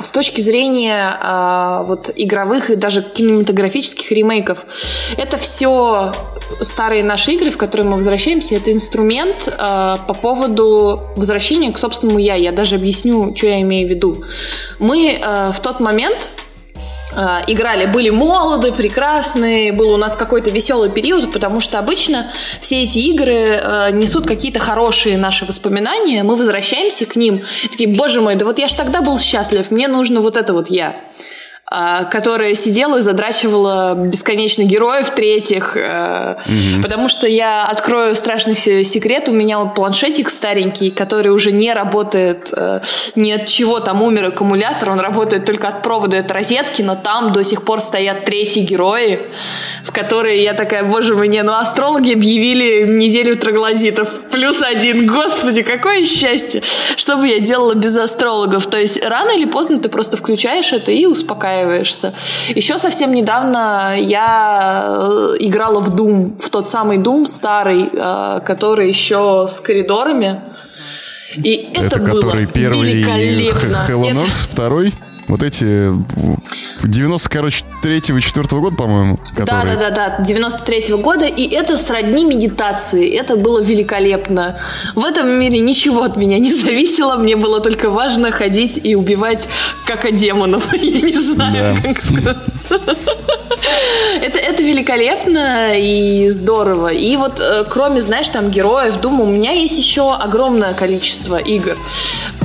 [0.04, 4.64] с точки зрения э, вот игровых и даже кинематографических ремейков,
[5.16, 6.12] это все
[6.60, 12.18] старые наши игры, в которые мы возвращаемся, это инструмент э, по поводу возвращения к собственному
[12.18, 12.34] я.
[12.34, 14.24] Я даже объясню, что я имею в виду.
[14.78, 16.28] Мы э, в тот момент
[17.46, 22.26] играли, были молоды, прекрасные, был у нас какой-то веселый период, потому что обычно
[22.60, 27.88] все эти игры э, несут какие-то хорошие наши воспоминания, мы возвращаемся к ним, и такие,
[27.88, 30.96] боже мой, да вот я ж тогда был счастлив, мне нужно вот это вот я.
[31.66, 36.82] А, которая сидела и задрачивала бесконечно героев третьих, mm-hmm.
[36.82, 42.80] потому что я открою страшный секрет, у меня планшетик старенький, который уже не работает э,
[43.14, 47.32] ни от чего, там умер аккумулятор, он работает только от провода, от розетки, но там
[47.32, 49.20] до сих пор стоят третьи герои,
[49.82, 55.62] с которой я такая, боже мой, не, ну астрологи объявили неделю троглодитов, плюс один, господи,
[55.62, 56.62] какое счастье,
[56.98, 60.92] что бы я делала без астрологов, то есть рано или поздно ты просто включаешь это
[60.92, 62.14] и успокаиваешь успокаиваешься.
[62.54, 68.88] Еще совсем недавно я э, играла в Doom, в тот самый Doom старый, э, который
[68.88, 70.40] еще с коридорами.
[71.36, 73.86] И это, это было который первый великолепно.
[73.88, 74.94] Hell on Earth, второй?
[75.26, 75.90] Вот эти
[76.82, 79.18] 90, короче, третьего, четвертого года, по-моему.
[79.36, 79.76] Которые...
[79.76, 81.26] Да, да, да, да, 93-го года.
[81.26, 83.14] И это сродни медитации.
[83.14, 84.58] Это было великолепно.
[84.94, 87.16] В этом мире ничего от меня не зависело.
[87.16, 89.48] Мне было только важно ходить и убивать
[89.84, 90.72] как демонов.
[90.80, 91.92] Я не знаю, да.
[91.92, 92.36] как сказать.
[94.22, 96.88] Это, это великолепно и здорово.
[96.88, 101.76] И вот э, кроме, знаешь, там героев, думаю, у меня есть еще огромное количество игр.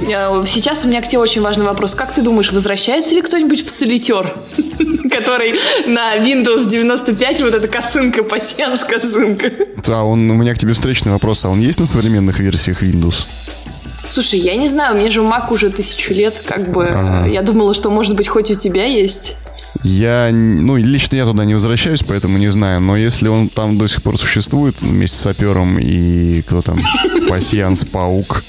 [0.09, 1.95] Э, сейчас у меня к тебе очень важный вопрос.
[1.95, 4.33] Как ты думаешь, возвращается ли кто-нибудь в солитер?
[5.29, 9.51] который на Windows 95, вот эта косынка, пассианс косынка.
[9.85, 11.45] Да, он, у меня к тебе встречный вопрос.
[11.45, 13.25] А он есть на современных версиях Windows?
[14.09, 16.87] Слушай, я не знаю, мне же Mac уже тысячу лет, как бы.
[16.87, 17.27] Ага.
[17.29, 19.35] Я думала, что, может быть, хоть у тебя есть.
[19.83, 22.81] Я, ну, лично я туда не возвращаюсь, поэтому не знаю.
[22.81, 26.79] Но если он там до сих пор существует вместе с сапером и кто там,
[27.29, 28.43] пассианс, паук,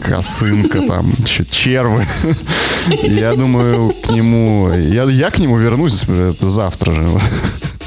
[0.00, 1.12] косынка, там,
[1.50, 2.06] червы.
[3.02, 4.70] Я думаю, к нему...
[4.72, 6.04] Я, я к нему вернусь
[6.40, 7.18] завтра же.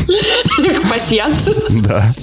[0.08, 1.56] К пассиансу?
[1.69, 2.13] Да.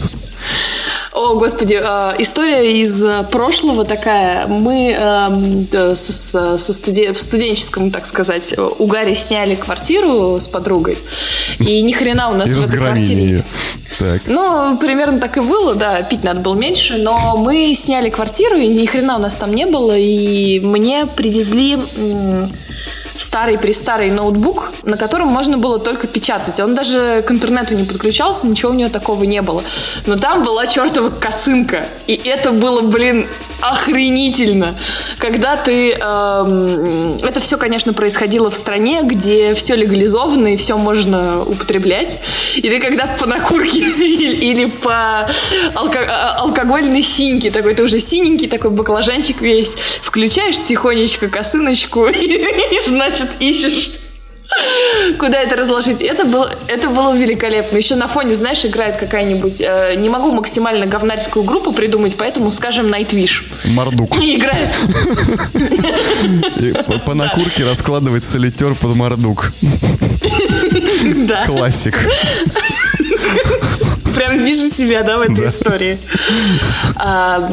[1.26, 4.46] О, господи, э, история из прошлого такая.
[4.46, 7.12] Мы э, со, со студи...
[7.12, 10.98] в студенческом, так сказать, угаре сняли квартиру с подругой.
[11.58, 13.24] И ни хрена у нас и в этой квартире...
[13.24, 13.44] Ее.
[13.98, 14.22] Так.
[14.26, 18.68] Ну, примерно так и было, да, пить надо было меньше, но мы сняли квартиру, и
[18.68, 21.78] ни хрена у нас там не было, и мне привезли
[23.18, 26.60] старый престарый ноутбук, на котором можно было только печатать.
[26.60, 29.62] Он даже к интернету не подключался, ничего у него такого не было.
[30.06, 31.88] Но там была чертова косынка.
[32.06, 33.26] И это было, блин,
[33.60, 34.74] охренительно.
[35.18, 35.92] Когда ты...
[35.92, 42.18] Эм, это все, конечно, происходило в стране, где все легализовано и все можно употреблять.
[42.56, 45.28] И ты когда по накурке или, или по
[45.74, 52.76] алко а, алкогольной синьке, такой ты уже синенький, такой баклажанчик весь, включаешь тихонечко косыночку и,
[52.76, 54.00] и значит, ищешь
[55.18, 56.00] Куда это разложить?
[56.00, 57.76] Это было, это было великолепно.
[57.76, 59.60] Еще на фоне, знаешь, играет какая-нибудь...
[59.60, 63.42] Э, не могу максимально говнарскую группу придумать, поэтому, скажем, Nightwish.
[63.64, 64.16] Мордук.
[64.22, 64.68] И играет.
[67.04, 69.52] По накурке раскладывать солитер под мордук.
[71.26, 71.44] Да.
[71.44, 71.98] Классик
[74.16, 75.46] прям вижу себя, да, в этой да.
[75.46, 75.98] истории.
[76.98, 77.50] А,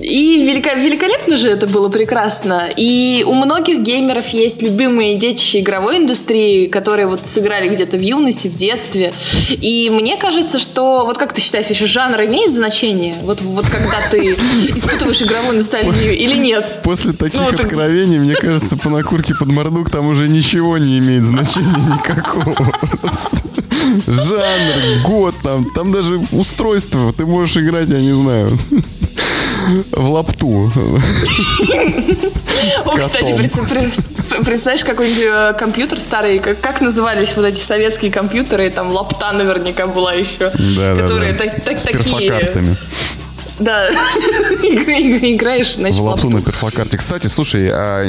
[0.00, 2.70] и велико, великолепно же это было прекрасно.
[2.76, 8.46] И у многих геймеров есть любимые детища игровой индустрии, которые вот сыграли где-то в юности,
[8.46, 9.12] в детстве.
[9.50, 13.16] И мне кажется, что вот как ты считаешь, еще жанр имеет значение?
[13.22, 14.34] Вот, вот когда ты
[14.68, 16.80] испытываешь игровую ностальгию или нет?
[16.84, 21.24] После таких ну, откровений, мне кажется, по накурке под мордук там уже ничего не имеет
[21.24, 22.72] значения никакого.
[24.06, 27.12] Жанр, год там, там даже устройство.
[27.12, 28.58] Ты можешь играть, я не знаю,
[29.92, 30.72] в лапту.
[32.86, 38.92] О, кстати, представляешь, какой-нибудь э, компьютер старый, как, как назывались вот эти советские компьютеры, там
[38.92, 40.50] лапта наверняка была еще.
[40.76, 41.50] Да, которые да, да.
[41.50, 42.76] Так, так, С такие.
[43.58, 43.88] Да,
[44.62, 46.96] играешь, значит, в лапту на перфокарте.
[46.96, 48.02] Кстати, слушай, а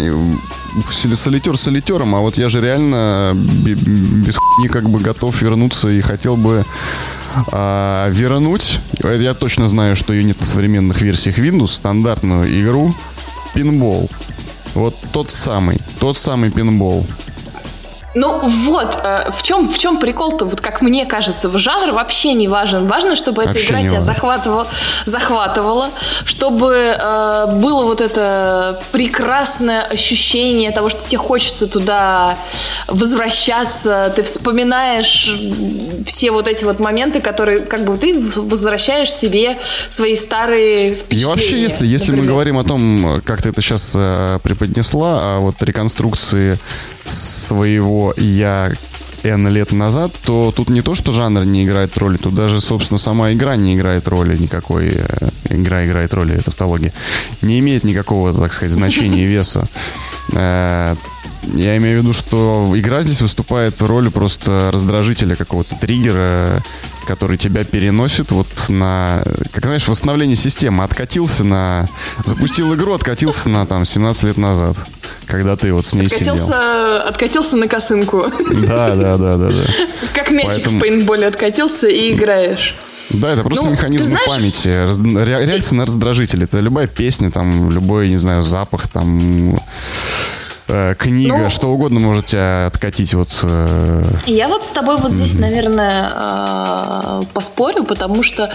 [0.91, 6.37] солитер солитером, а вот я же реально без хуйни как бы готов вернуться и хотел
[6.37, 6.65] бы
[7.51, 12.95] а, вернуть, я точно знаю, что ее нет в современных версиях Windows, стандартную игру
[13.53, 14.09] пинбол.
[14.73, 17.05] Вот тот самый, тот самый пинбол.
[18.13, 22.33] Ну вот, э, в чем, в чем прикол-то, вот как мне кажется, в жанр вообще
[22.33, 22.87] не важен.
[22.87, 24.67] Важно, чтобы эта игра тебя захватывала,
[25.05, 25.91] захватывала,
[26.25, 32.37] чтобы э, было вот это прекрасное ощущение того, что тебе хочется туда
[32.87, 35.31] возвращаться, ты вспоминаешь
[36.05, 39.57] все вот эти вот моменты, которые как бы ты возвращаешь себе
[39.89, 41.21] свои старые впечатления.
[41.21, 45.39] И вообще, если, если мы говорим о том, как ты это сейчас э, преподнесла, о
[45.39, 46.57] вот реконструкции
[47.05, 48.71] своего я
[49.23, 52.97] N лет назад, то тут не то, что жанр не играет роли, тут даже, собственно,
[52.97, 54.93] сама игра не играет роли никакой.
[54.95, 56.91] Э, игра играет роли, это тавтология.
[57.41, 59.67] Не имеет никакого, так сказать, значения веса.
[60.33, 60.95] Э,
[61.53, 66.63] я имею в виду, что игра здесь выступает в роли просто раздражителя какого-то триггера,
[67.05, 70.83] который тебя переносит вот на, как знаешь, восстановление системы.
[70.83, 71.87] Откатился на...
[72.25, 74.77] Запустил игру, откатился на там 17 лет назад,
[75.25, 77.07] когда ты вот с ней откатился, сидел.
[77.07, 78.25] Откатился на косынку.
[78.61, 79.63] Да, да, да, да, да.
[80.13, 80.77] Как мячик Поэтому...
[80.77, 82.75] в пейнтболе откатился и играешь.
[83.13, 84.27] Да, это просто ну, механизм знаешь...
[84.27, 84.67] памяти.
[84.67, 86.43] Реакция на раздражитель.
[86.43, 89.59] Это любая песня, там, любой, не знаю, запах, там
[90.97, 93.29] книга, ну, что угодно можете откатить вот.
[93.43, 94.03] Э...
[94.25, 98.51] Я вот с тобой вот здесь, наверное, э, поспорю, потому что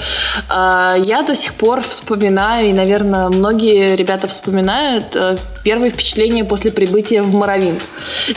[0.48, 6.70] э, я до сих пор вспоминаю, и, наверное, многие ребята вспоминают э, первые впечатления после
[6.70, 7.78] прибытия в Моровин.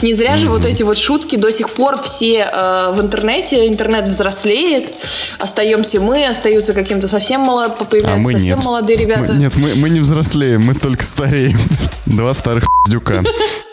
[0.02, 0.50] Не зря же mm-hmm.
[0.50, 4.92] вот эти вот шутки до сих пор все э, в интернете, интернет взрослеет,
[5.38, 8.64] остаемся мы, остаются каким-то совсем мало, появляются а совсем нет.
[8.64, 9.32] молодые ребята.
[9.32, 11.58] Мы, нет, мы, мы не взрослеем, мы только стареем.
[12.06, 13.22] Два старых дюка.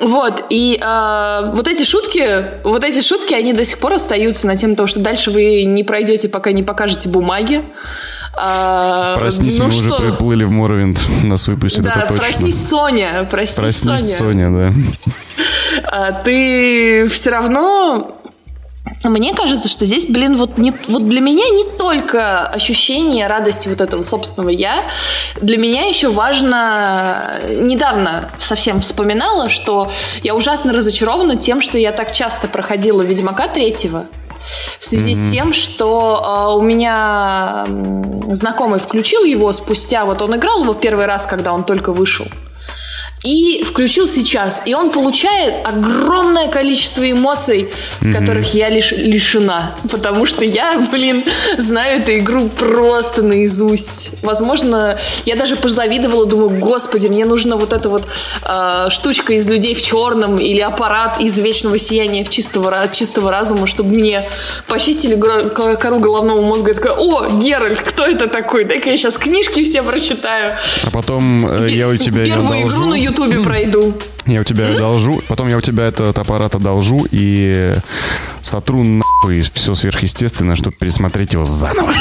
[0.00, 4.56] Вот, и э, вот эти шутки, вот эти шутки, они до сих пор остаются на
[4.56, 7.62] тему того, что дальше вы не пройдете, пока не покажете бумаги.
[8.34, 9.96] А, проснись, ну мы что?
[9.96, 12.16] уже приплыли в Моровинд, нас выпустят, да, это точно.
[12.16, 14.48] проснись, Соня, проснись, проснись Соня.
[14.48, 15.44] Соня, да.
[15.84, 18.19] А, ты все равно
[19.04, 23.80] мне кажется, что здесь, блин, вот, не, вот для меня не только ощущение радости вот
[23.80, 24.84] этого собственного «я»,
[25.40, 29.90] для меня еще важно, недавно совсем вспоминала, что
[30.22, 34.06] я ужасно разочарована тем, что я так часто проходила «Ведьмака третьего»,
[34.78, 35.28] в связи mm-hmm.
[35.28, 37.66] с тем, что э, у меня
[38.32, 42.26] знакомый включил его спустя, вот он играл его первый раз, когда он только вышел
[43.22, 44.62] и включил сейчас.
[44.64, 47.68] И он получает огромное количество эмоций,
[48.00, 48.18] mm-hmm.
[48.18, 49.74] которых я лиш, лишена.
[49.90, 51.24] Потому что я, блин,
[51.58, 54.22] знаю эту игру просто наизусть.
[54.22, 58.08] Возможно, я даже позавидовала, думаю, господи, мне нужна вот эта вот
[58.42, 63.66] э, штучка из людей в черном или аппарат из вечного сияния в чистого, чистого разума,
[63.66, 64.28] чтобы мне
[64.66, 65.20] почистили
[65.76, 66.68] кору головного мозга.
[66.68, 68.64] Я такая, о, Геральт, кто это такой?
[68.64, 70.56] Дай-ка я сейчас книжки все прочитаю.
[70.84, 73.94] А потом э, я у тебя Первую игру на Ютубе пройду.
[74.26, 77.74] Я у тебя одолжу, потом я у тебя этот аппарат одолжу и
[78.42, 81.92] сотру нахуй все сверхъестественное, чтобы пересмотреть его заново.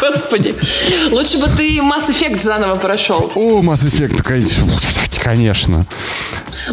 [0.00, 0.54] Господи.
[1.10, 3.30] Лучше бы ты Mass Effect заново прошел.
[3.34, 4.22] О, Mass Effect,
[5.22, 5.86] конечно.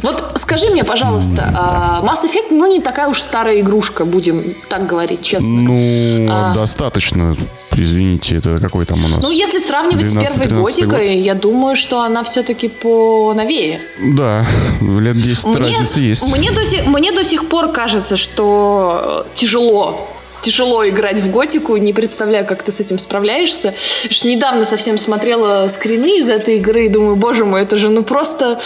[0.02, 4.88] Вот скажи мне, пожалуйста, mm, Mass Effect, ну, не такая уж старая игрушка, будем так
[4.88, 5.50] говорить, честно.
[5.50, 6.54] Ну, а...
[6.54, 7.36] достаточно
[7.76, 9.24] извините, это какой там у нас?
[9.24, 11.26] Ну, если сравнивать с первой готикой, год?
[11.26, 13.80] я думаю, что она все-таки по новее.
[14.16, 14.46] Да,
[14.82, 16.32] лет 10 мне, разница есть.
[16.32, 20.11] Мне до, сих, мне до сих пор кажется, что тяжело
[20.42, 23.74] тяжело играть в готику, не представляю, как ты с этим справляешься.
[24.10, 28.04] Аж недавно совсем смотрела скрины из этой игры и думаю, боже мой, это же ну
[28.04, 28.60] просто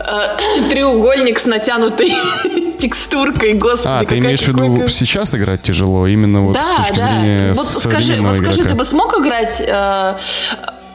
[0.00, 2.14] э, треугольник с натянутой
[2.78, 3.94] текстуркой, господи.
[3.94, 7.02] А, ты имеешь в виду сейчас играть тяжело, именно вот да, с точки да.
[7.02, 10.14] зрения вот скажи, вот скажи, ты бы смог играть э,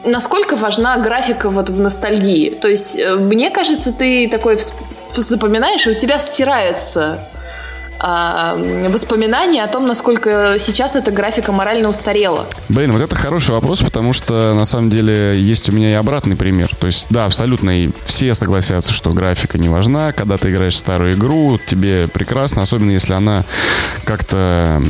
[0.04, 2.50] насколько важна графика вот в ностальгии?
[2.50, 4.58] То есть, э, мне кажется, ты такой
[5.14, 7.20] запоминаешь, и у тебя стирается
[8.00, 12.46] воспоминания о том, насколько сейчас эта графика морально устарела?
[12.68, 16.36] Блин, вот это хороший вопрос, потому что на самом деле есть у меня и обратный
[16.36, 16.74] пример.
[16.76, 20.12] То есть, да, абсолютно и все согласятся, что графика не важна.
[20.12, 23.44] Когда ты играешь в старую игру, тебе прекрасно, особенно если она
[24.04, 24.80] как-то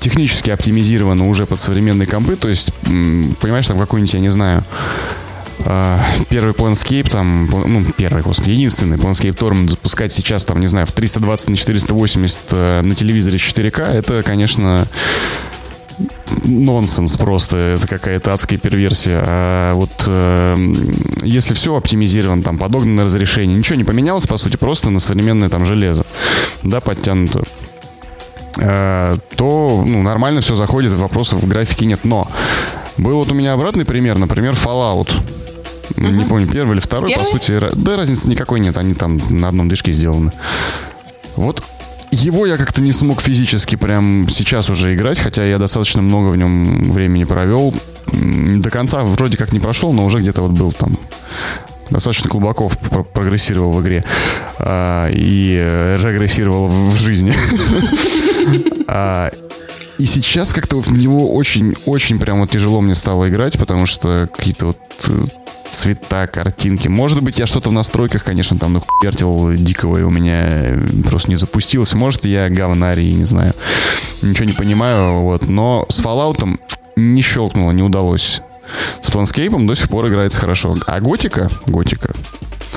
[0.00, 2.36] технически оптимизирована уже под современные компы.
[2.36, 5.25] То есть, понимаешь, там какой-нибудь, я не знаю, а,
[6.28, 10.92] первый Planescape, там, ну, первый, господи, единственный Planescape Torment запускать сейчас, там, не знаю, в
[10.92, 14.86] 320 на 480 э, на телевизоре 4К, это, конечно,
[16.44, 19.22] нонсенс просто, это какая-то адская перверсия.
[19.24, 20.74] А вот э,
[21.22, 25.64] если все оптимизировано, там, подогнано разрешение, ничего не поменялось, по сути, просто на современное там
[25.64, 26.04] железо,
[26.62, 27.44] да, подтянуто,
[28.58, 32.00] э, то, ну, нормально все заходит, вопросов в графике нет.
[32.04, 32.28] Но
[32.98, 35.10] был вот у меня обратный пример, например, Fallout.
[35.96, 36.12] Uh-huh.
[36.12, 37.24] Не помню, первый или второй, первый?
[37.24, 37.60] по сути.
[37.74, 40.32] Да, разницы никакой нет, они там на одном движке сделаны.
[41.36, 41.62] Вот
[42.10, 46.36] его я как-то не смог физически прям сейчас уже играть, хотя я достаточно много в
[46.36, 47.74] нем времени провел.
[48.12, 50.96] До конца вроде как не прошел, но уже где-то вот был там
[51.90, 52.70] достаточно глубоко
[53.12, 54.04] прогрессировал в игре
[54.58, 55.56] а, и
[56.02, 57.34] регрессировал в жизни.
[59.98, 64.78] И сейчас как-то в него очень-очень прямо тяжело мне стало играть, потому что какие-то вот
[65.08, 65.24] э,
[65.70, 66.88] цвета, картинки.
[66.88, 70.78] Может быть, я что-то в настройках, конечно, там нахуяртил дикого, и у меня
[71.08, 71.94] просто не запустилось.
[71.94, 73.54] Может, я говнарий, не знаю.
[74.22, 75.48] Ничего не понимаю, вот.
[75.48, 76.58] Но с Fallout
[76.96, 78.42] не щелкнуло, не удалось.
[79.00, 80.76] С Planescape до сих пор играется хорошо.
[80.86, 81.50] А Готика?
[81.66, 82.14] Готика.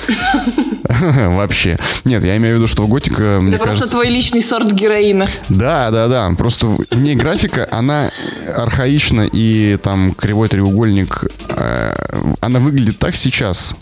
[0.89, 1.77] Вообще.
[2.05, 5.27] Нет, я имею в виду, что Готика, Это просто твой личный сорт героина.
[5.49, 6.31] Да, да, да.
[6.37, 8.11] Просто в ней графика, она
[8.55, 11.95] архаична, и там кривой треугольник, э,
[12.41, 13.75] она выглядит так сейчас.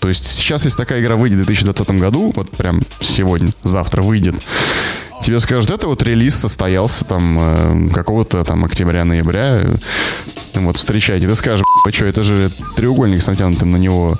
[0.00, 4.34] То есть сейчас, если такая игра выйдет в 2020 году, вот прям сегодня, завтра выйдет,
[5.22, 9.62] тебе скажут, это вот релиз состоялся там э, какого-то там октября-ноября,
[10.54, 14.16] вот встречайте, ты скажешь, а что, это же треугольник с натянутым на него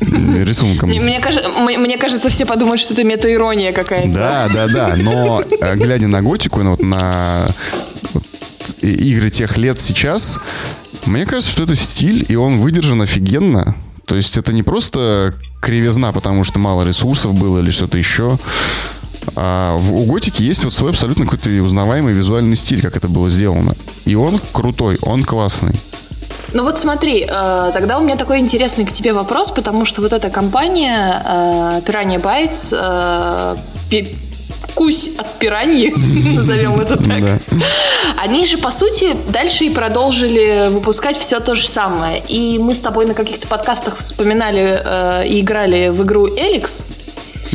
[0.44, 0.90] рисунком.
[0.90, 1.20] Мне,
[1.78, 4.08] мне, кажется, все подумают, что это мета-ирония какая-то.
[4.08, 4.96] Да, да, да.
[4.96, 7.48] Но э, глядя на готику, ну, вот на
[8.80, 10.38] игры тех лет сейчас,
[11.06, 13.76] мне кажется, что это стиль, и он выдержан офигенно.
[14.06, 18.38] То есть это не просто кривизна, потому что мало ресурсов было или что-то еще.
[19.36, 23.30] А в, у Готики есть вот свой абсолютно какой-то узнаваемый визуальный стиль, как это было
[23.30, 23.74] сделано.
[24.04, 25.74] И он крутой, он классный.
[26.54, 30.12] Ну вот смотри, э, тогда у меня такой интересный к тебе вопрос, потому что вот
[30.12, 33.56] эта компания э, Piranha Bytes,
[33.90, 34.04] э,
[34.74, 35.92] кусь от пираньи,
[36.36, 37.40] назовем это так.
[38.18, 42.22] Они же, по сути, дальше и продолжили выпускать все то же самое.
[42.28, 46.84] И мы с тобой на каких-то подкастах вспоминали э, и играли в игру Эликс.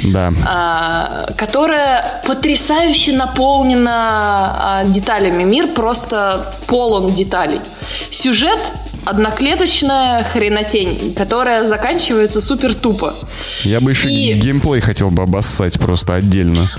[0.04, 0.32] Да.
[0.47, 5.43] А, которая потрясающе наполнена а, деталями.
[5.43, 7.60] Мир просто полон деталей.
[8.10, 8.72] Сюжет
[9.10, 13.14] одноклеточная хренотень, которая заканчивается супер тупо.
[13.64, 14.34] Я бы еще и...
[14.34, 16.70] геймплей хотел бы обоссать просто отдельно.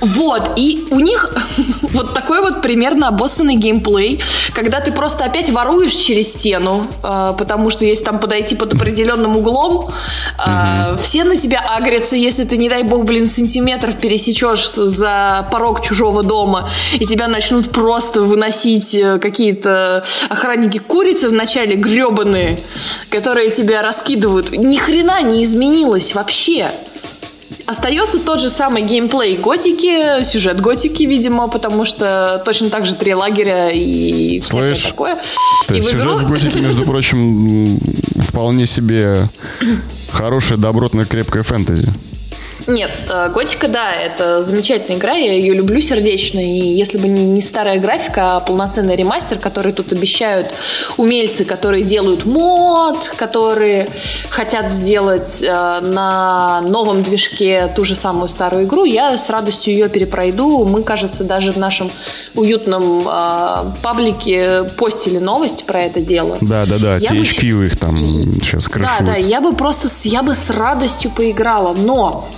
[0.00, 1.34] Вот, и у них
[1.82, 4.20] вот такой вот примерно обоссанный геймплей,
[4.54, 9.36] когда ты просто опять воруешь через стену, э, потому что если там подойти под определенным
[9.36, 9.90] углом,
[10.38, 11.02] э, угу.
[11.02, 16.22] все на тебя агрятся, если ты, не дай бог, блин, сантиметр пересечешь за порог чужого
[16.22, 22.58] дома, и тебя начнут просто выносить э, какие-то охранники курицы вначале гребаные,
[23.10, 24.52] которые тебя раскидывают.
[24.52, 26.70] Ни хрена не изменилось вообще.
[27.68, 33.12] Остается тот же самый геймплей готики, сюжет готики, видимо, потому что точно так же три
[33.12, 35.18] лагеря и всякое Слышь, такое.
[35.66, 36.28] То есть сюжет игру...
[36.28, 37.78] в готике, между прочим,
[38.22, 39.28] вполне себе
[40.10, 41.90] хорошая, добротная, крепкая фэнтези.
[42.68, 47.40] Нет, э, Готика, да, это замечательная игра, я ее люблю сердечно, и если бы не,
[47.40, 50.48] старая графика, а полноценный ремастер, который тут обещают
[50.98, 53.88] умельцы, которые делают мод, которые
[54.28, 59.88] хотят сделать э, на новом движке ту же самую старую игру, я с радостью ее
[59.88, 60.66] перепройду.
[60.66, 61.90] Мы, кажется, даже в нашем
[62.34, 66.36] уютном э, паблике постили новость про это дело.
[66.42, 67.66] Да, да, да, я THQ бы...
[67.66, 67.96] их там
[68.42, 69.00] сейчас крышуют.
[69.00, 72.28] Да, да, я бы просто, я бы с радостью поиграла, но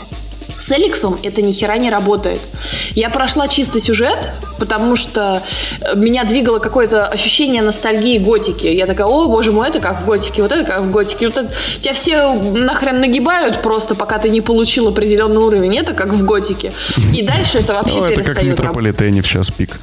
[0.70, 2.40] с Эликсом это ни хера не работает.
[2.94, 5.42] Я прошла чисто сюжет, потому что
[5.80, 8.66] э, меня двигало какое-то ощущение ностальгии готики.
[8.66, 11.26] Я такая, о, боже мой, это как в готике, вот это как в готике.
[11.26, 11.50] Вот это...
[11.80, 15.76] Тебя все нахрен нагибают просто, пока ты не получил определенный уровень.
[15.76, 16.72] Это как в готике.
[17.12, 19.80] И дальше это вообще ну, это как в метрополитене в час пик.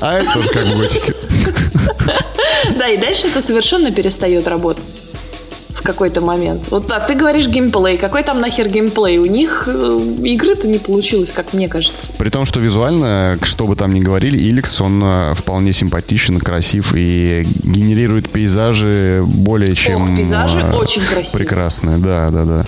[0.00, 1.14] А это тоже как в готике.
[2.76, 5.07] Да, и дальше это совершенно перестает работать
[5.78, 6.68] в какой-то момент.
[6.70, 7.96] Вот а ты говоришь геймплей.
[7.96, 9.18] Какой там нахер геймплей?
[9.18, 12.12] У них э, игры-то не получилось, как мне кажется.
[12.18, 16.94] При том, что визуально, что бы там ни говорили, Иликс, он э, вполне симпатичен, красив
[16.96, 20.10] и генерирует пейзажи более чем...
[20.10, 21.46] Ох, пейзажи э, очень красивые.
[21.46, 22.66] Прекрасные, да, да, да.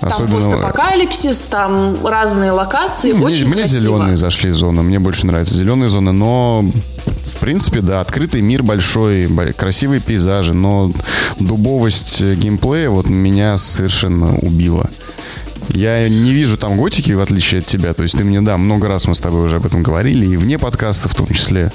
[0.00, 0.36] Там Особенно...
[0.36, 3.12] постапокалипсис, там разные локации.
[3.12, 3.80] Мне, очень мне красиво.
[3.80, 4.82] зеленые зашли зоны.
[4.82, 6.64] Мне больше нравятся зеленые зоны, но
[7.26, 10.90] в принципе, да, открытый мир большой, красивые пейзажи, но
[11.38, 14.88] дубовость геймплея вот меня совершенно убила.
[15.68, 17.92] Я не вижу там готики, в отличие от тебя.
[17.92, 20.36] То есть ты мне, да, много раз мы с тобой уже об этом говорили, и
[20.36, 21.70] вне подкаста в том числе,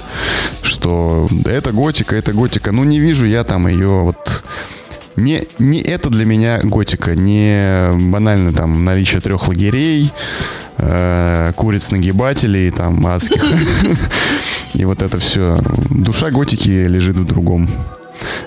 [0.62, 2.72] что это готика, это готика.
[2.72, 4.44] Ну, не вижу я там ее вот
[5.16, 10.12] не, не это для меня готика, не банально там наличие трех лагерей,
[10.78, 13.44] э, куриц-нагибателей, там, адских.
[14.74, 15.60] И вот это все.
[15.90, 17.68] Душа готики лежит в другом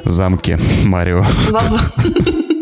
[0.03, 1.25] замке Марио.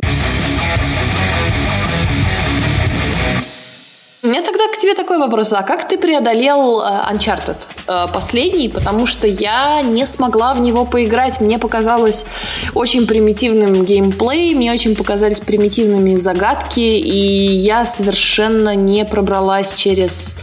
[4.26, 5.54] У меня тогда к тебе такой вопрос.
[5.54, 8.70] А как ты преодолел uh, Uncharted uh, последний?
[8.70, 11.40] Потому что я не смогла в него поиграть.
[11.42, 12.26] Мне показалось
[12.74, 20.36] очень примитивным геймплей, мне очень показались примитивными загадки, и я совершенно не пробралась через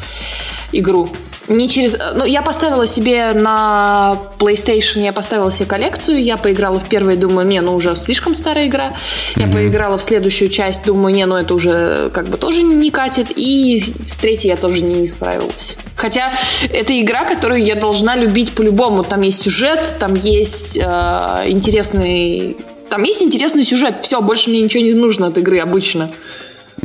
[0.71, 1.09] игру.
[1.49, 1.97] Не через...
[2.15, 7.47] Ну, я поставила себе на PlayStation, я поставила себе коллекцию, я поиграла в первой, думаю,
[7.47, 8.95] не, ну уже слишком старая игра.
[9.37, 9.53] Я mm-hmm.
[9.53, 13.29] поиграла в следующую часть, думаю, не, ну это уже как бы тоже не катит.
[13.35, 15.77] И с третьей я тоже не, не справилась.
[15.97, 16.33] Хотя
[16.71, 19.03] это игра, которую я должна любить по-любому.
[19.03, 22.57] Там есть сюжет, там есть э, интересный
[22.93, 23.95] там есть интересный сюжет.
[24.03, 26.11] Все, больше мне ничего не нужно от игры обычно.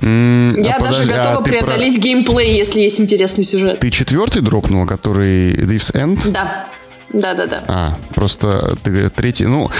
[0.01, 2.01] Mm, Я а даже подожди, готова а преодолеть про...
[2.01, 3.79] геймплей, если есть интересный сюжет.
[3.79, 6.31] Ты четвертый дропнул, который This End?
[6.31, 6.67] Да.
[7.13, 7.63] Да, да, да.
[7.67, 9.45] А, просто ты третий.
[9.45, 9.71] Ну,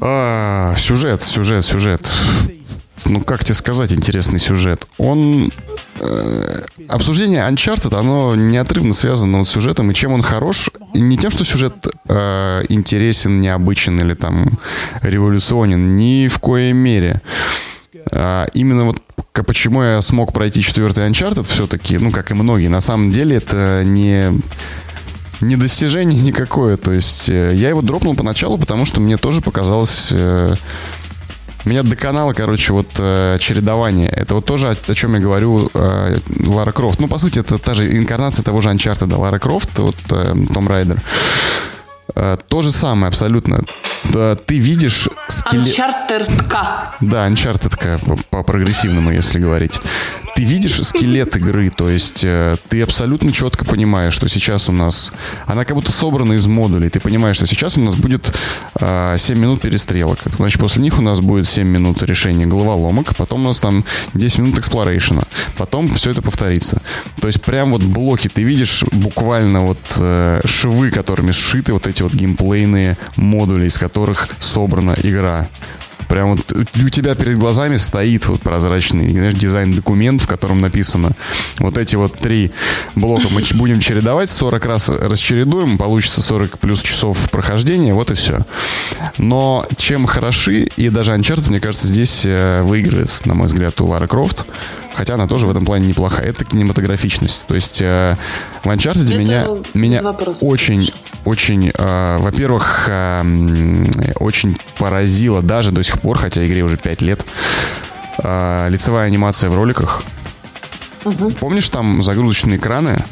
[0.00, 2.08] а, сюжет, сюжет, сюжет.
[3.04, 4.86] Ну, как тебе сказать, интересный сюжет.
[4.96, 5.50] Он
[6.00, 11.32] э, обсуждение Uncharted, оно неотрывно связано вот с сюжетом, и чем он хорош, не тем,
[11.32, 11.74] что сюжет
[12.08, 14.58] э, интересен, необычен или там
[15.02, 17.20] революционен, ни в коей мере.
[18.10, 19.02] А именно вот
[19.46, 23.82] почему я смог пройти четвертый Uncharted все-таки, ну, как и многие, на самом деле это
[23.84, 24.32] не
[25.42, 26.76] не достижение никакое.
[26.76, 30.08] То есть э, я его дропнул поначалу, потому что мне тоже показалось...
[30.10, 30.54] Э,
[31.64, 34.08] меня доконало, короче, вот э, чередование.
[34.08, 36.98] Это вот тоже, о, о чем я говорю, э, Лара Крофт.
[36.98, 40.34] Ну, по сути, это та же инкарнация того же Анчарта, да, Лара Крофт, вот э,
[40.52, 41.00] Том Райдер.
[42.16, 43.62] Э, то же самое абсолютно.
[44.04, 45.66] Да, ты видишь скелет...
[45.66, 46.94] Uncharted-ка.
[47.00, 49.80] Да, Uncharted-ка по, по прогрессивному, если говорить
[50.34, 55.12] ты видишь скелет игры, то есть э, ты абсолютно четко понимаешь, что сейчас у нас...
[55.46, 56.88] Она как будто собрана из модулей.
[56.88, 58.34] Ты понимаешь, что сейчас у нас будет
[58.80, 60.18] э, 7 минут перестрелок.
[60.38, 63.84] Значит, после них у нас будет 7 минут решения головоломок, потом у нас там
[64.14, 65.22] 10 минут exploration а.
[65.56, 66.80] Потом все это повторится.
[67.20, 72.02] То есть прям вот блоки ты видишь буквально вот э, швы, которыми сшиты вот эти
[72.02, 73.91] вот геймплейные модули, из которых
[74.38, 75.48] собрана игра.
[76.08, 81.12] Прям вот у тебя перед глазами стоит вот прозрачный знаешь, дизайн-документ, в котором написано
[81.58, 82.52] вот эти вот три
[82.94, 88.40] блока мы будем чередовать, 40 раз расчередуем, получится 40 плюс часов прохождения, вот и все.
[89.16, 93.86] Но чем хороши, и даже Uncharted, мне кажется, здесь э, выигрывает, на мой взгляд, у
[93.86, 94.44] Лара Крофт,
[94.94, 96.26] хотя она тоже в этом плане неплохая.
[96.26, 97.44] Это кинематографичность.
[97.46, 98.16] То есть э,
[98.62, 100.02] в Uncharted меня, меня
[100.42, 100.92] очень,
[101.24, 103.22] очень, э, во-первых, э,
[104.16, 107.24] очень поразило даже до сих пор, хотя игре уже 5 лет,
[108.22, 110.02] э, лицевая анимация в роликах.
[111.04, 111.30] Угу.
[111.32, 113.04] Помнишь, там загрузочные экраны,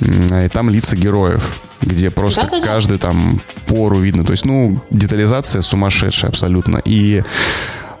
[0.00, 4.24] и там лица героев где просто да, каждый там пору видно.
[4.24, 6.80] То есть, ну, детализация сумасшедшая абсолютно.
[6.84, 7.22] И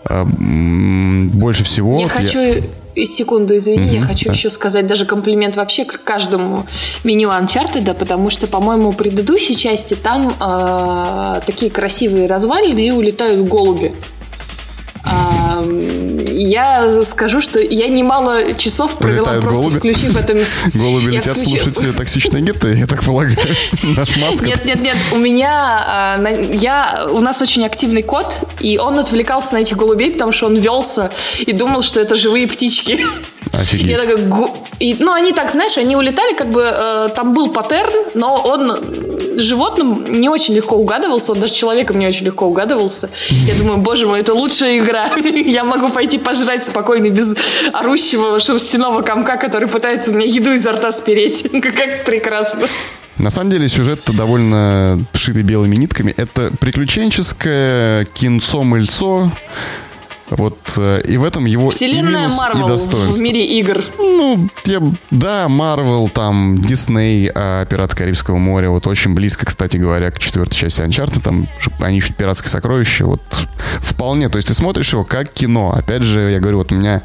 [0.08, 2.00] э, больше всего...
[2.00, 2.64] Я хочу
[2.96, 4.32] секунду, извини, mm-hmm, я хочу да.
[4.34, 6.66] еще сказать даже комплимент вообще к каждому
[7.02, 13.46] меню Uncharted, потому что, по-моему, в предыдущей части там э, такие красивые развалины и улетают
[13.48, 13.92] голуби.
[16.36, 19.78] Я скажу, что я немало часов провела Прилетают просто голуби.
[19.78, 20.36] включив это...
[20.74, 21.58] Голуби летят включу...
[21.58, 23.36] слушать токсичные геты, я так полагаю.
[23.82, 24.46] Наш маскот.
[24.46, 24.96] Нет, нет, нет.
[25.12, 25.84] У меня...
[25.86, 30.46] А, я, у нас очень активный кот, и он отвлекался на этих голубей, потому что
[30.46, 33.00] он велся и думал, что это живые птички.
[33.52, 33.86] Офигеть.
[33.86, 34.18] Я такая,
[34.80, 38.78] и, ну, они так, знаешь, они улетали, как бы э, там был паттерн, но он
[39.38, 43.10] животным не очень легко угадывался, он даже человеком не очень легко угадывался.
[43.30, 45.10] Я думаю, боже мой, это лучшая игра.
[45.16, 47.34] Я могу пойти пожрать спокойно без
[47.72, 51.50] орущего шерстяного комка, который пытается у меня еду изо рта спереть.
[51.62, 52.66] Как прекрасно.
[53.18, 56.12] На самом деле сюжет довольно шитый белыми нитками.
[56.16, 59.30] Это приключенческое кинцо-мыльцо,
[60.30, 63.20] вот э, и в этом его Вселенная и минус, Marvel и достоинство.
[63.20, 63.84] в мире игр.
[63.98, 70.10] Ну, я, да, Марвел, там, Дисней, а, Пираты Карибского моря, вот очень близко, кстати говоря,
[70.10, 71.46] к четвертой части Анчарта, там
[71.80, 73.22] они ищут пиратское сокровище, вот
[73.80, 75.74] вполне, то есть ты смотришь его как кино.
[75.76, 77.02] Опять же, я говорю, вот у меня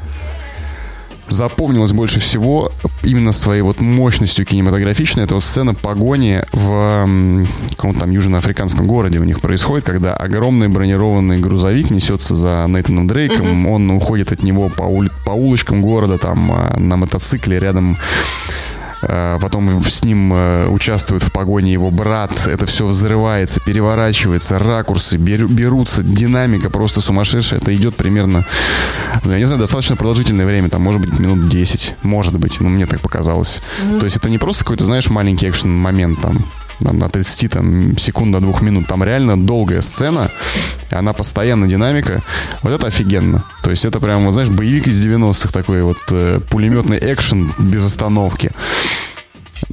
[1.30, 2.72] запомнилось больше всего
[3.02, 5.24] именно своей вот мощностью кинематографичной.
[5.24, 11.38] Это вот сцена погони в каком-то там южноафриканском городе у них происходит, когда огромный бронированный
[11.38, 13.72] грузовик несется за Нейтаном Дрейком, mm-hmm.
[13.72, 17.96] он уходит от него по, ули- по улочкам города, там а, на мотоцикле рядом
[19.40, 26.02] потом с ним э, участвует в погоне его брат, это все взрывается, переворачивается, ракурсы берутся,
[26.02, 28.44] динамика просто сумасшедшая, это идет примерно,
[29.24, 32.68] ну, я не знаю, достаточно продолжительное время, там, может быть, минут 10, может быть, ну,
[32.68, 33.62] мне так показалось.
[33.82, 33.98] Mm-hmm.
[34.00, 36.44] То есть это не просто какой-то, знаешь, маленький экшен-момент там,
[36.80, 38.86] там, на 30 там, секунд до двух минут.
[38.86, 40.30] Там реально долгая сцена,
[40.90, 42.22] и она постоянно динамика.
[42.62, 43.44] Вот это офигенно.
[43.62, 47.84] То есть это прям, вот, знаешь, боевик из 90-х такой вот э, пулеметный экшен без
[47.86, 48.50] остановки.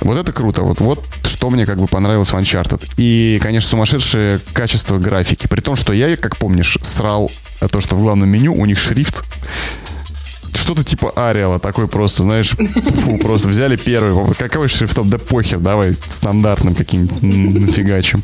[0.01, 0.61] Вот это круто.
[0.61, 2.83] Вот, вот что мне как бы понравилось в Uncharted.
[2.97, 5.47] И, конечно, сумасшедшее качество графики.
[5.47, 7.31] При том, что я, как помнишь, срал
[7.71, 9.23] то, что в главном меню у них шрифт
[10.67, 14.33] что-то типа Ариала, такой просто, знаешь, фу, просто взяли первый.
[14.33, 15.09] Какой шрифтов?
[15.09, 18.21] Да похер, давай стандартным каким-нибудь нафигачим.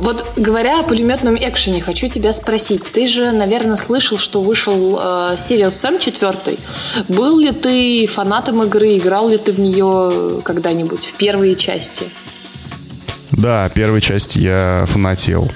[0.00, 2.82] Вот говоря о пулеметном экшене, хочу тебя спросить.
[2.92, 6.58] Ты же, наверное, слышал, что вышел э, Sirius Sam 4.
[7.06, 8.98] Был ли ты фанатом игры?
[8.98, 12.06] Играл ли ты в нее когда-нибудь в первые части?
[13.30, 15.48] Да, первой части я фанател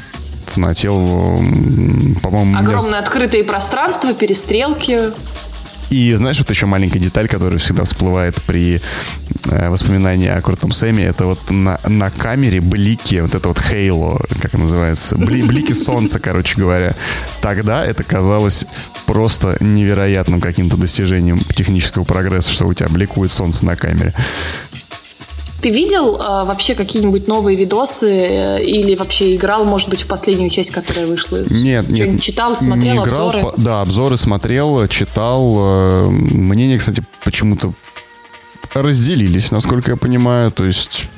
[0.54, 1.42] на телу,
[2.22, 2.56] по-моему...
[2.56, 2.98] Огромное меня...
[3.00, 5.10] открытые пространства, перестрелки.
[5.90, 8.80] И знаешь, вот еще маленькая деталь, которая всегда всплывает при
[9.46, 14.20] э, воспоминании о Крутом Сэме, это вот на, на камере блики, вот это вот хейло,
[14.40, 16.94] как называется, бли, блики солнца, короче говоря.
[17.40, 18.66] Тогда это казалось
[19.06, 24.12] просто невероятным каким-то достижением технического прогресса, что у тебя бликует солнце на камере.
[25.60, 30.50] Ты видел э, вообще какие-нибудь новые видосы э, или вообще играл, может быть, в последнюю
[30.50, 31.42] часть, которая вышла?
[31.50, 32.20] Нет, нет.
[32.22, 33.52] Читал, смотрел не играл, обзоры?
[33.56, 35.56] Да, обзоры смотрел, читал.
[35.58, 37.72] Э, мнение, кстати, почему-то
[38.74, 40.50] разделились, насколько я понимаю.
[40.52, 41.08] То есть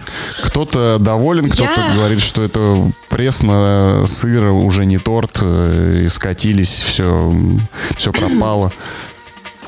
[0.42, 1.94] кто-то доволен, кто-то я...
[1.94, 7.32] говорит, что это пресно, сыр, уже не торт, э, и скатились, все,
[7.96, 8.72] все пропало.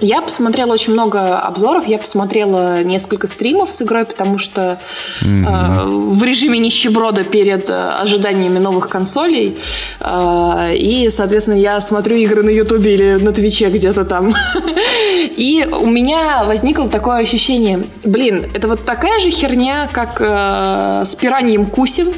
[0.02, 4.80] Я посмотрела очень много обзоров, я посмотрела несколько стримов с игрой, потому что
[5.22, 5.46] mm-hmm.
[5.46, 9.56] э, в режиме нищеброда перед э, ожиданиями новых консолей.
[10.00, 14.34] Э, и, соответственно, я смотрю игры на Ютубе или на Твиче где-то там.
[15.36, 21.14] И у меня возникло такое ощущение, блин, это вот такая же херня, как э, с
[21.14, 22.08] пираньем Кусем.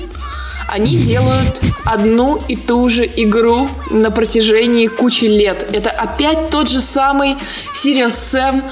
[0.68, 5.66] Они делают одну и ту же игру на протяжении кучи лет.
[5.72, 7.36] Это опять тот же самый
[7.74, 8.62] Serious Sam,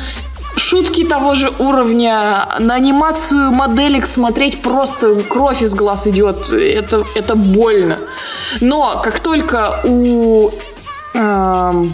[0.57, 6.51] шутки того же уровня, на анимацию моделек смотреть просто кровь из глаз идет.
[6.51, 7.99] Это, это больно.
[8.61, 10.51] Но как только у
[11.14, 11.84] э,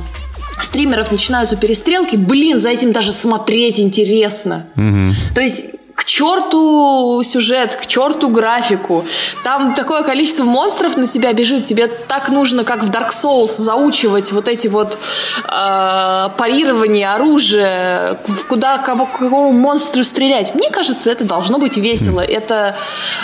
[0.63, 4.67] стримеров начинаются перестрелки, блин, за этим даже смотреть интересно.
[4.77, 5.35] Угу.
[5.35, 9.05] То есть к черту сюжет, к черту графику.
[9.43, 14.31] Там такое количество монстров на тебя бежит, тебе так нужно, как в Dark Souls, заучивать
[14.31, 14.97] вот эти вот
[15.45, 18.17] э, парирования, оружие,
[18.49, 20.55] куда кого, какому монстру стрелять.
[20.55, 22.21] Мне кажется, это должно быть весело.
[22.21, 22.77] Это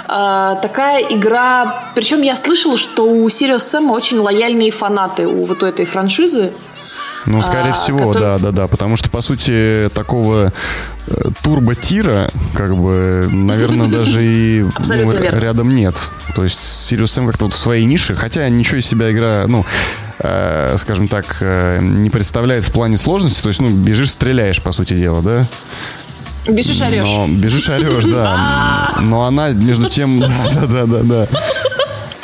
[0.09, 1.93] э, такая игра...
[1.95, 6.53] Причем я слышала, что у Sirius Sam очень лояльные фанаты у вот этой франшизы.
[7.27, 8.21] Ну, скорее а, всего, который...
[8.21, 8.69] да, да, да.
[8.69, 10.53] Потому что, по сути, такого
[11.07, 16.11] э, турбо-тира, как бы, наверное, даже и ну, рядом нет.
[16.35, 19.65] То есть Sirius Sam как-то вот в своей нише, хотя ничего из себя игра, ну,
[20.19, 23.43] э, скажем так, э, не представляет в плане сложности.
[23.43, 25.47] То есть, ну, бежишь, стреляешь, по сути дела, да?
[26.47, 27.05] Бежишь, орешь.
[27.05, 28.97] Но, бежишь, орешь, да.
[29.01, 30.21] Но она, между тем,
[30.55, 31.29] да, да, да, да.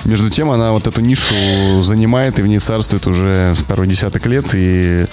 [0.04, 4.46] Между тем, она вот эту нишу занимает и в ней царствует уже второй десяток лет.
[4.54, 5.06] И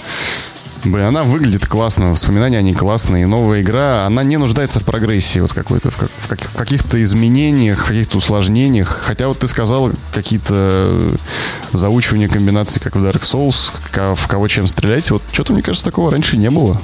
[0.84, 3.26] Блин, она выглядит классно, воспоминания они классные.
[3.26, 7.02] Новая игра, она не нуждается в прогрессии вот какой-то, в, как, в, как, в каких-то
[7.02, 8.88] изменениях, каких-то усложнениях.
[8.88, 10.88] Хотя вот ты сказал какие-то
[11.72, 13.72] заучивания комбинаций, как в Dark Souls,
[14.14, 15.10] в кого чем стрелять.
[15.10, 16.80] Вот что-то, мне кажется, такого раньше не было.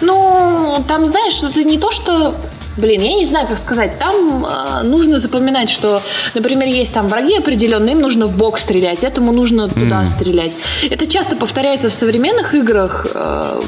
[0.00, 2.34] Ну, там, знаешь, это не то, что
[2.76, 3.98] Блин, я не знаю, как сказать.
[3.98, 6.02] Там э, нужно запоминать, что,
[6.34, 10.06] например, есть там враги определенные, им нужно в бок стрелять, этому нужно туда mm.
[10.06, 10.52] стрелять.
[10.90, 13.06] Это часто повторяется в современных играх.
[13.14, 13.60] Э,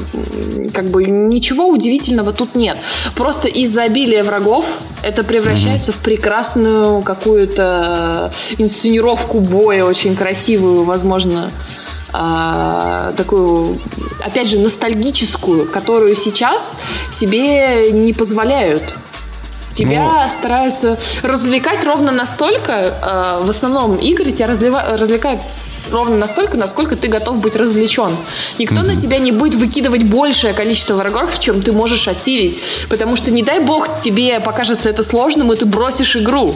[0.73, 2.77] как бы ничего удивительного тут нет.
[3.15, 4.65] Просто из-за обилия врагов
[5.03, 5.95] это превращается mm-hmm.
[5.95, 11.51] в прекрасную какую-то инсценировку боя, очень красивую, возможно
[12.17, 13.77] а, такую,
[14.23, 16.75] опять же, ностальгическую, которую сейчас
[17.11, 18.95] себе не позволяют.
[19.73, 25.41] Тебя ну, стараются развлекать ровно настолько, э, в основном игры тебя разлива, развлекают
[25.91, 28.15] ровно настолько, насколько ты готов быть развлечен.
[28.57, 28.83] Никто mm-hmm.
[28.83, 32.57] на тебя не будет выкидывать большее количество врагов, чем ты можешь осилить.
[32.89, 36.55] Потому что, не дай бог, тебе покажется это сложным, и ты бросишь игру.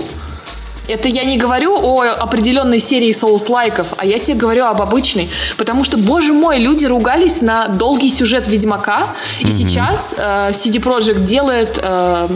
[0.90, 5.30] Это я не говорю о определенной серии соус-лайков, а я тебе говорю об обычной.
[5.58, 9.08] Потому что, боже мой, люди ругались на долгий сюжет Ведьмака,
[9.40, 9.52] и mm-hmm.
[9.52, 11.80] сейчас э, CD Projekt делает...
[11.82, 12.28] Э,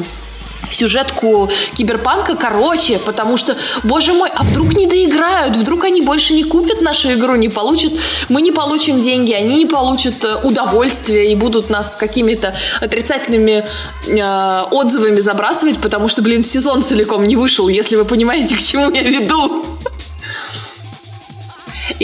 [0.74, 6.44] сюжетку киберпанка короче, потому что, боже мой, а вдруг не доиграют, вдруг они больше не
[6.44, 7.94] купят нашу игру, не получат,
[8.30, 13.64] мы не получим деньги, они не получат э, удовольствие и будут нас какими-то отрицательными
[14.08, 18.92] э, отзывами забрасывать, потому что, блин, сезон целиком не вышел, если вы понимаете, к чему
[18.92, 19.73] я веду.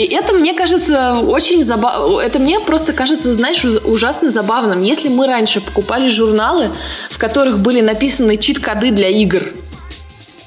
[0.00, 2.20] И это мне кажется очень забавно.
[2.20, 4.82] Это мне просто кажется, знаешь, ужасно забавным.
[4.82, 6.70] Если мы раньше покупали журналы,
[7.10, 9.42] в которых были написаны чит-коды для игр,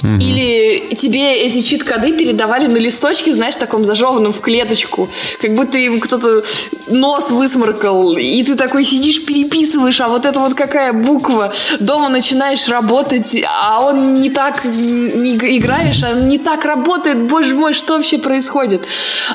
[0.04, 5.10] Или тебе эти чит-коды передавали на листочке, знаешь, таком зажеванном в клеточку,
[5.42, 6.44] как будто им кто-то
[6.88, 12.68] нос высморкал, и ты такой сидишь, переписываешь, а вот это вот какая буква, дома начинаешь
[12.68, 18.18] работать, а он не так не играешь, а не так работает, боже мой, что вообще
[18.18, 18.82] происходит?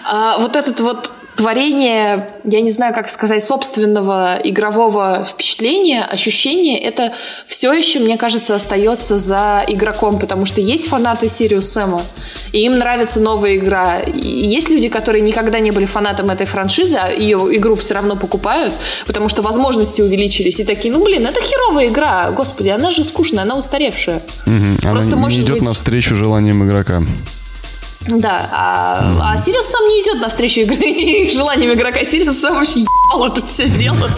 [0.05, 7.13] А, вот этот вот творение, я не знаю, как сказать, собственного игрового впечатления, ощущения, это
[7.47, 12.03] все еще, мне кажется, остается за игроком, потому что есть фанаты Сириус Сэма,
[12.51, 14.01] и им нравится новая игра.
[14.01, 18.17] И есть люди, которые никогда не были фанатом этой франшизы, а ее игру все равно
[18.17, 18.75] покупают,
[19.07, 23.45] потому что возможности увеличились, и такие, ну, блин, это херовая игра, господи, она же скучная,
[23.45, 24.23] она устаревшая.
[24.45, 24.91] Угу.
[24.91, 25.63] Просто, она не идет быть...
[25.63, 27.01] навстречу желаниям игрока.
[28.09, 32.05] Да, а, а Сириус сам не идет навстречу игры, желаниям игрока.
[32.05, 34.09] Сириус сам вообще ебал это все дело.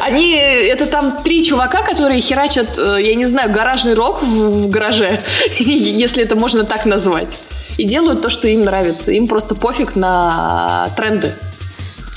[0.00, 4.70] Они, это там три чувака, которые херачат, э, я не знаю, гаражный рок в, в
[4.70, 5.20] гараже,
[5.58, 7.38] если это можно так назвать.
[7.78, 9.12] И делают то, что им нравится.
[9.12, 11.32] Им просто пофиг на тренды.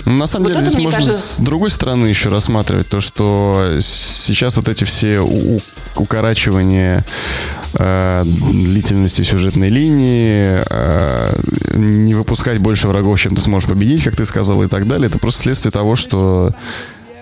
[0.05, 1.35] Ну, на самом вот деле, здесь можно кажется...
[1.35, 5.25] с другой стороны еще рассматривать то, что сейчас вот эти все
[5.95, 7.05] укорачивания
[7.73, 11.41] длительности сюжетной линии, э,
[11.75, 15.07] не выпускать больше врагов, чем ты сможешь победить, как ты сказал, и так далее.
[15.07, 16.53] Это просто следствие того, что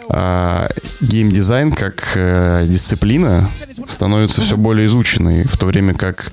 [0.09, 0.67] э,
[1.01, 3.49] геймдизайн как э, дисциплина
[3.87, 6.31] становится все более изученной, в то время как,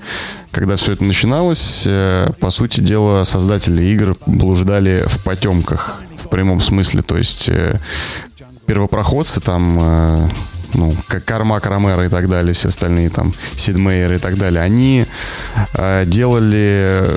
[0.51, 6.61] когда все это начиналось, э, по сути дела, создатели игр блуждали в потемках, в прямом
[6.61, 7.79] смысле, то есть э,
[8.67, 10.29] первопроходцы там э,
[10.77, 14.63] ну, как Кармак Ромеро и так далее, все остальные там, Сид Мейер и так далее,
[14.63, 15.07] они
[15.75, 17.17] э, делали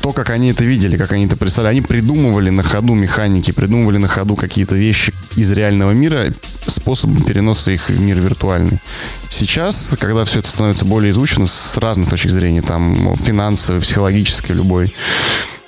[0.00, 1.76] то, как они это видели, как они это представляли.
[1.76, 6.32] Они придумывали на ходу механики, придумывали на ходу какие-то вещи из реального мира,
[6.66, 8.80] способом переноса их в мир виртуальный.
[9.28, 14.94] Сейчас, когда все это становится более изучено с разных точек зрения, там, финансовый, психологический, любой,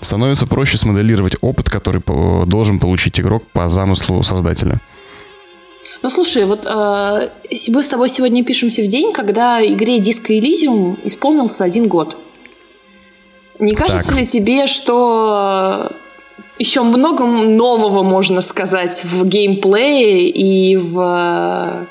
[0.00, 2.02] становится проще смоделировать опыт, который
[2.46, 4.80] должен получить игрок по замыслу создателя.
[6.02, 7.28] Ну, слушай, вот э,
[7.68, 12.16] мы с тобой сегодня пишемся в день, когда игре Disco Elysium исполнился один год.
[13.60, 14.18] Не кажется так.
[14.18, 15.92] ли тебе, что
[16.58, 21.86] еще много нового, можно сказать, в геймплее и в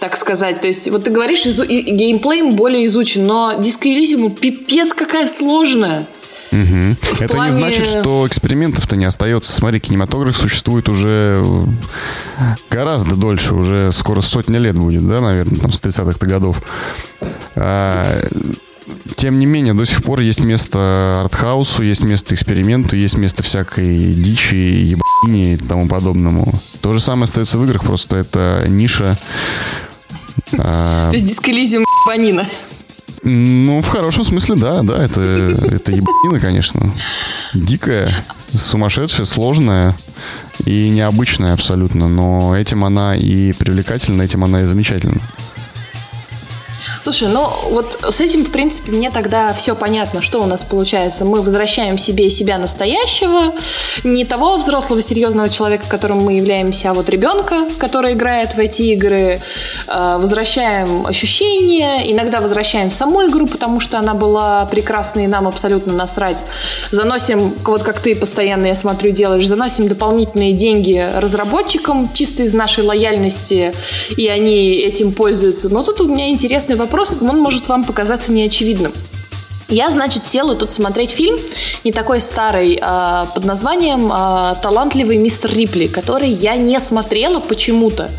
[0.00, 0.60] так сказать.
[0.60, 6.06] То есть, вот ты говоришь, изу- геймплей более изучен, но Disco Elysium пипец какая сложная.
[6.52, 6.96] Угу.
[7.20, 7.50] Это плане...
[7.50, 9.52] не значит, что экспериментов-то не остается.
[9.52, 11.42] Смотри, кинематограф существует уже
[12.70, 16.62] гораздо дольше, уже скоро сотня лет будет, да, наверное, там с 30-х годов.
[17.56, 18.22] А,
[19.16, 24.12] тем не менее, до сих пор есть место артхаусу, есть место эксперименту, есть место всякой
[24.12, 26.60] дичи, ебанине и тому подобному.
[26.80, 29.16] То же самое остается в играх, просто это ниша.
[30.58, 32.46] А, То есть дисколизиум ебанина.
[33.24, 36.92] Ну, в хорошем смысле, да, да, это, это ебанина, конечно.
[37.54, 38.12] Дикая,
[38.52, 39.94] сумасшедшая, сложная
[40.66, 45.20] и необычная абсолютно, но этим она и привлекательна, этим она и замечательна.
[47.02, 51.24] Слушай, ну вот с этим, в принципе, мне тогда все понятно, что у нас получается.
[51.24, 53.52] Мы возвращаем себе себя настоящего,
[54.04, 58.82] не того взрослого серьезного человека, которым мы являемся, а вот ребенка, который играет в эти
[58.82, 59.40] игры.
[59.88, 65.92] Э, возвращаем ощущения, иногда возвращаем саму игру, потому что она была прекрасной и нам абсолютно
[65.92, 66.44] насрать.
[66.92, 72.84] Заносим, вот как ты постоянно, я смотрю, делаешь, заносим дополнительные деньги разработчикам чисто из нашей
[72.84, 73.74] лояльности,
[74.16, 75.68] и они этим пользуются.
[75.68, 78.92] Но тут у меня интересный вопрос вопрос, он может вам показаться неочевидным.
[79.72, 81.38] Я, значит, села тут смотреть фильм,
[81.82, 88.10] не такой старый, а, под названием а, «Талантливый мистер Рипли», который я не смотрела почему-то.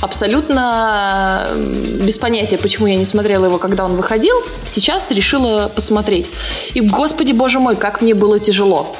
[0.00, 1.46] Абсолютно
[2.00, 4.34] без понятия, почему я не смотрела его, когда он выходил.
[4.66, 6.26] Сейчас решила посмотреть.
[6.72, 8.96] И, господи, боже мой, как мне было тяжело.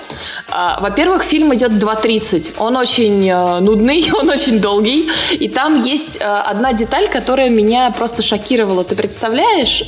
[0.50, 2.56] А, во-первых, фильм идет 2.30.
[2.58, 3.32] Он очень
[3.64, 5.08] нудный, он очень долгий.
[5.32, 8.84] И там есть одна деталь, которая меня просто шокировала.
[8.84, 9.84] Ты представляешь...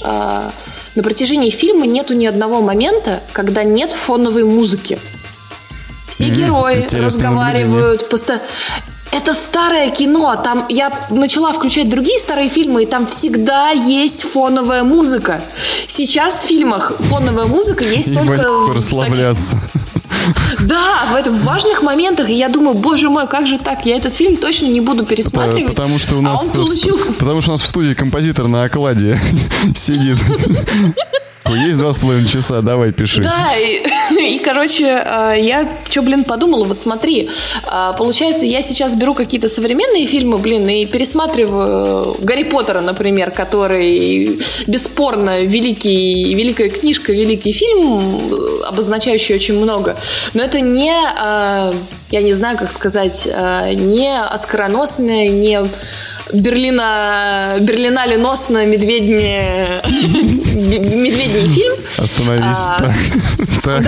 [0.97, 4.99] на протяжении фильма нету ни одного момента, когда нет фоновой музыки.
[6.09, 6.35] Все mm-hmm.
[6.35, 8.45] герои разговаривают постоянно.
[9.13, 14.83] Это старое кино, там я начала включать другие старые фильмы, и там всегда есть фоновая
[14.83, 15.41] музыка.
[15.87, 18.73] Сейчас в фильмах фоновая музыка есть только...
[18.75, 19.57] Расслабляться.
[20.61, 22.29] Да, в, это, в важных моментах.
[22.29, 23.87] И я думаю, боже мой, как же так?
[23.87, 25.69] Я этот фильм точно не буду пересматривать.
[25.69, 26.99] Потому что у нас, а получил...
[27.19, 29.19] потому что у нас в студии композитор на окладе
[29.75, 30.19] сидит.
[31.55, 33.23] Есть два с половиной часа, давай, пиши.
[33.23, 33.83] Да, и,
[34.37, 37.31] и короче, э, я что, блин, подумала, вот смотри,
[37.71, 44.41] э, получается, я сейчас беру какие-то современные фильмы, блин, и пересматриваю Гарри Поттера, например, который
[44.67, 48.21] бесспорно великий, великая книжка, великий фильм,
[48.67, 49.97] обозначающий очень много,
[50.35, 51.73] но это не, э,
[52.11, 55.61] я не знаю, как сказать, не оскароносное, не
[56.41, 61.75] Берлина, Берлинале носно медведнее, медведний фильм.
[61.99, 62.45] Остановись.
[62.45, 62.95] А, так.
[63.67, 63.83] Да.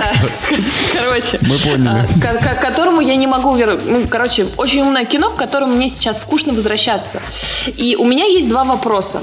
[1.01, 1.39] Короче.
[1.41, 1.87] Мы поняли.
[1.87, 3.79] А, к, к которому я не могу вернуть.
[3.85, 7.21] Ну, короче, очень умное кино, к которому мне сейчас скучно возвращаться.
[7.77, 9.21] И у меня есть два вопроса.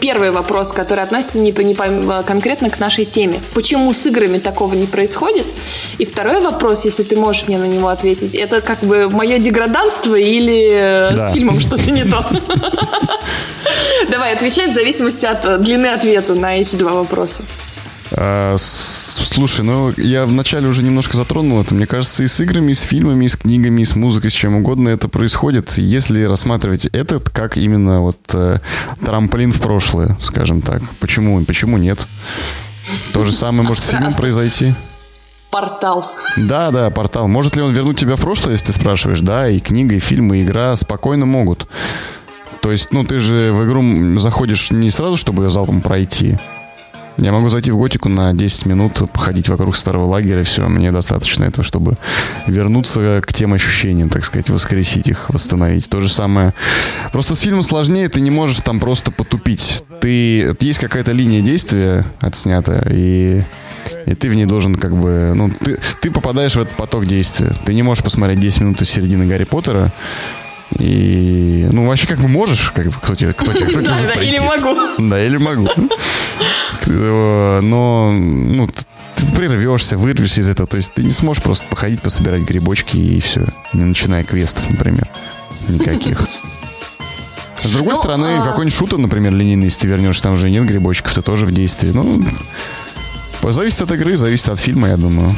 [0.00, 1.74] Первый вопрос, который относится не, не
[2.22, 3.40] конкретно к нашей теме.
[3.52, 5.46] Почему с играми такого не происходит?
[5.98, 10.14] И второй вопрос, если ты можешь мне на него ответить, это как бы мое деграданство
[10.14, 11.30] или э, да.
[11.30, 12.24] с фильмом что-то не то?
[14.10, 17.42] Давай, отвечай в зависимости от длины ответа на эти два вопроса.
[18.14, 21.74] А, слушай, ну я вначале уже немножко затронул это.
[21.74, 24.34] Мне кажется, и с играми, и с фильмами, и с книгами, и с музыкой, с
[24.34, 25.78] чем угодно это происходит.
[25.78, 28.58] Если рассматривать этот как именно вот э,
[29.04, 30.82] трамплин в прошлое, скажем так.
[31.00, 31.42] Почему?
[31.44, 32.06] Почему нет?
[33.12, 34.74] То же самое может с фильмом произойти.
[35.50, 36.10] Портал.
[36.36, 37.28] Да, да, портал.
[37.28, 39.20] Может ли он вернуть тебя в прошлое, если ты спрашиваешь?
[39.20, 41.66] Да, и книга, и фильм, и игра спокойно могут.
[42.62, 46.38] То есть, ну, ты же в игру заходишь не сразу, чтобы ее залпом пройти.
[47.18, 51.44] Я могу зайти в готику на 10 минут, походить вокруг старого лагеря, все, мне достаточно
[51.44, 51.96] этого, чтобы
[52.46, 55.88] вернуться к тем ощущениям, так сказать, воскресить их, восстановить.
[55.88, 56.54] То же самое.
[57.12, 59.84] Просто с фильмом сложнее, ты не можешь там просто потупить.
[60.00, 63.42] Ты, есть какая-то линия действия отснята, и
[64.06, 67.52] и ты в ней должен как бы, ну, ты, ты попадаешь в этот поток действия.
[67.64, 69.92] Ты не можешь посмотреть 10 минут из середины Гарри Поттера,
[70.78, 74.40] и, ну, вообще как бы можешь, как бы, кто тебе, кто тебе, кто тебе запретит.
[74.40, 75.08] Или могу.
[75.10, 75.68] Да, или могу.
[76.92, 78.68] Но, ну,
[79.16, 80.66] ты прервешься, вырвешься из этого.
[80.66, 83.44] То есть ты не сможешь просто походить, пособирать грибочки и все.
[83.72, 85.08] Не начиная квестов, например.
[85.68, 86.26] Никаких.
[87.62, 88.44] С другой ну, стороны, а...
[88.44, 91.90] какой-нибудь шутер, например, линейный, если ты вернешься, там уже нет грибочков, ты тоже в действии.
[91.92, 92.24] Ну,
[93.42, 95.34] зависит от игры, зависит от фильма, я думаю.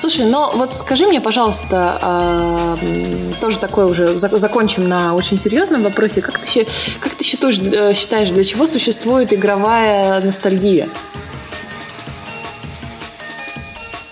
[0.00, 6.22] Слушай, но вот скажи мне, пожалуйста, э, тоже такое уже закончим на очень серьезном вопросе.
[6.22, 6.66] Как ты,
[7.00, 10.88] как ты считаешь, э, считаешь, для чего существует игровая ностальгия?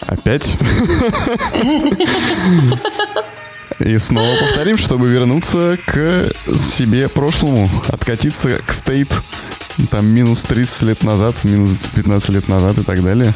[0.06, 0.56] Опять?
[3.78, 9.08] И снова повторим, чтобы вернуться к себе прошлому, откатиться к стейт
[9.90, 13.32] там минус 30 лет назад, минус 15 лет назад и так далее.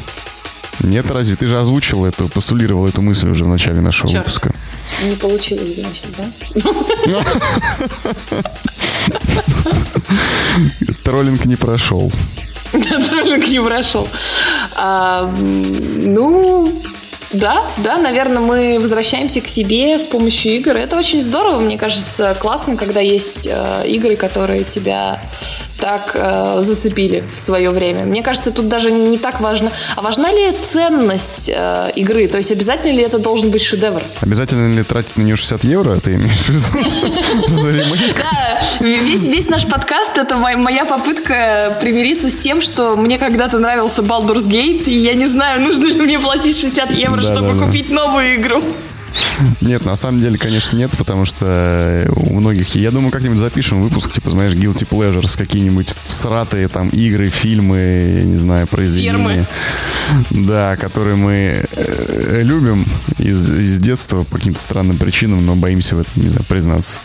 [0.83, 1.35] Нет, разве?
[1.35, 4.25] Ты же озвучил эту, постулировал эту мысль уже в начале нашего Черт.
[4.25, 4.53] выпуска.
[5.03, 6.25] Не получилось, значит, да?
[11.03, 12.11] Троллинг не прошел.
[12.71, 14.07] Троллинг не прошел.
[14.75, 16.71] А, ну,
[17.31, 20.77] да, да, наверное, мы возвращаемся к себе с помощью игр.
[20.77, 25.19] Это очень здорово, мне кажется, классно, когда есть э, игры, которые тебя
[25.79, 28.05] так э, зацепили в свое время.
[28.05, 29.71] Мне кажется, тут даже не так важно.
[29.95, 32.27] А важна ли ценность э, игры?
[32.27, 34.01] То есть обязательно ли это должен быть шедевр?
[34.21, 36.63] Обязательно ли тратить на нее 60 евро, ты имеешь в виду?
[38.17, 44.47] Да, весь, наш подкаст это моя попытка примириться с тем, что мне когда-то нравился Baldur's
[44.47, 48.63] Gate, и я не знаю, нужно ли мне платить 60 евро, чтобы купить новую игру.
[49.61, 52.75] Нет, на самом деле, конечно, нет, потому что у многих...
[52.75, 57.77] Я думаю, как-нибудь запишем выпуск, типа, знаешь, Guilty Pleasures, какие-нибудь сратые там игры, фильмы,
[58.19, 59.11] я не знаю, произведения.
[59.11, 59.45] Фермы.
[60.29, 62.85] Да, которые мы э, любим
[63.17, 66.99] из, из детства по каким-то странным причинам, но боимся в этом, не знаю, признаться.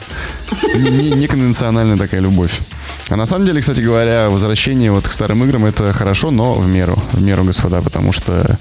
[0.75, 2.61] Неконвенциональная не такая любовь.
[3.09, 6.69] А на самом деле, кстати говоря, возвращение вот к старым играм это хорошо, но в
[6.69, 8.59] меру, в меру, господа, потому что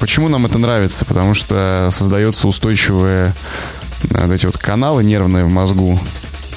[0.00, 1.04] почему нам это нравится?
[1.04, 3.34] Потому что создается устойчивые
[4.14, 5.98] а, вот эти вот каналы нервные в мозгу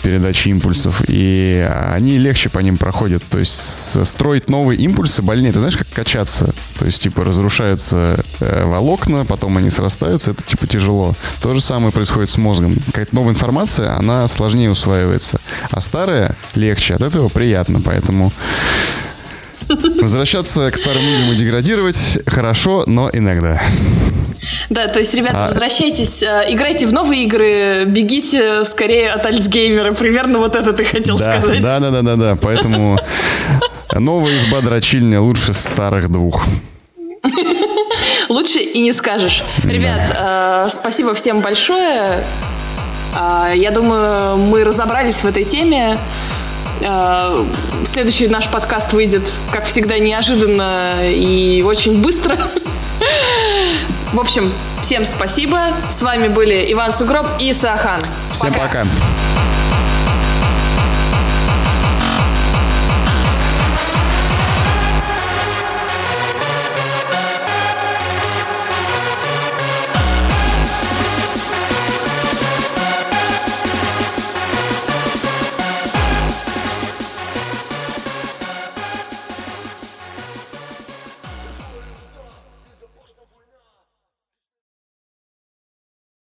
[0.01, 3.24] передачи импульсов, и они легче по ним проходят.
[3.30, 5.53] То есть строить новые импульсы больнее.
[5.53, 6.53] Ты знаешь, как качаться?
[6.80, 11.16] То есть, типа, разрушаются э, волокна, потом они срастаются, это, типа, тяжело.
[11.41, 12.76] То же самое происходит с мозгом.
[12.88, 15.39] Какая-то новая информация, она сложнее усваивается.
[15.70, 17.80] А старая легче, от этого приятно.
[17.84, 18.32] Поэтому
[20.02, 23.62] Возвращаться к старым играм и деградировать хорошо, но иногда.
[24.70, 25.48] Да, то есть, ребята, а...
[25.50, 29.94] возвращайтесь, э, играйте в новые игры, бегите скорее от Альцгеймера.
[29.94, 31.62] Примерно вот это ты хотел да, сказать.
[31.62, 32.38] Да, да, да, да, да.
[32.42, 32.98] Поэтому
[33.94, 36.44] новая изба дрочильня лучше старых двух.
[38.30, 39.44] Лучше и не скажешь.
[39.64, 42.24] Ребят, э, спасибо всем большое.
[43.14, 45.98] Э, я думаю, мы разобрались в этой теме.
[46.82, 47.46] Э,
[47.86, 52.38] следующий наш подкаст выйдет, как всегда, неожиданно и очень быстро.
[54.14, 54.52] В общем,
[54.82, 55.60] всем спасибо.
[55.90, 58.02] С вами были Иван Сугроб и Сахан.
[58.32, 58.68] Всем пока.
[58.68, 58.86] пока.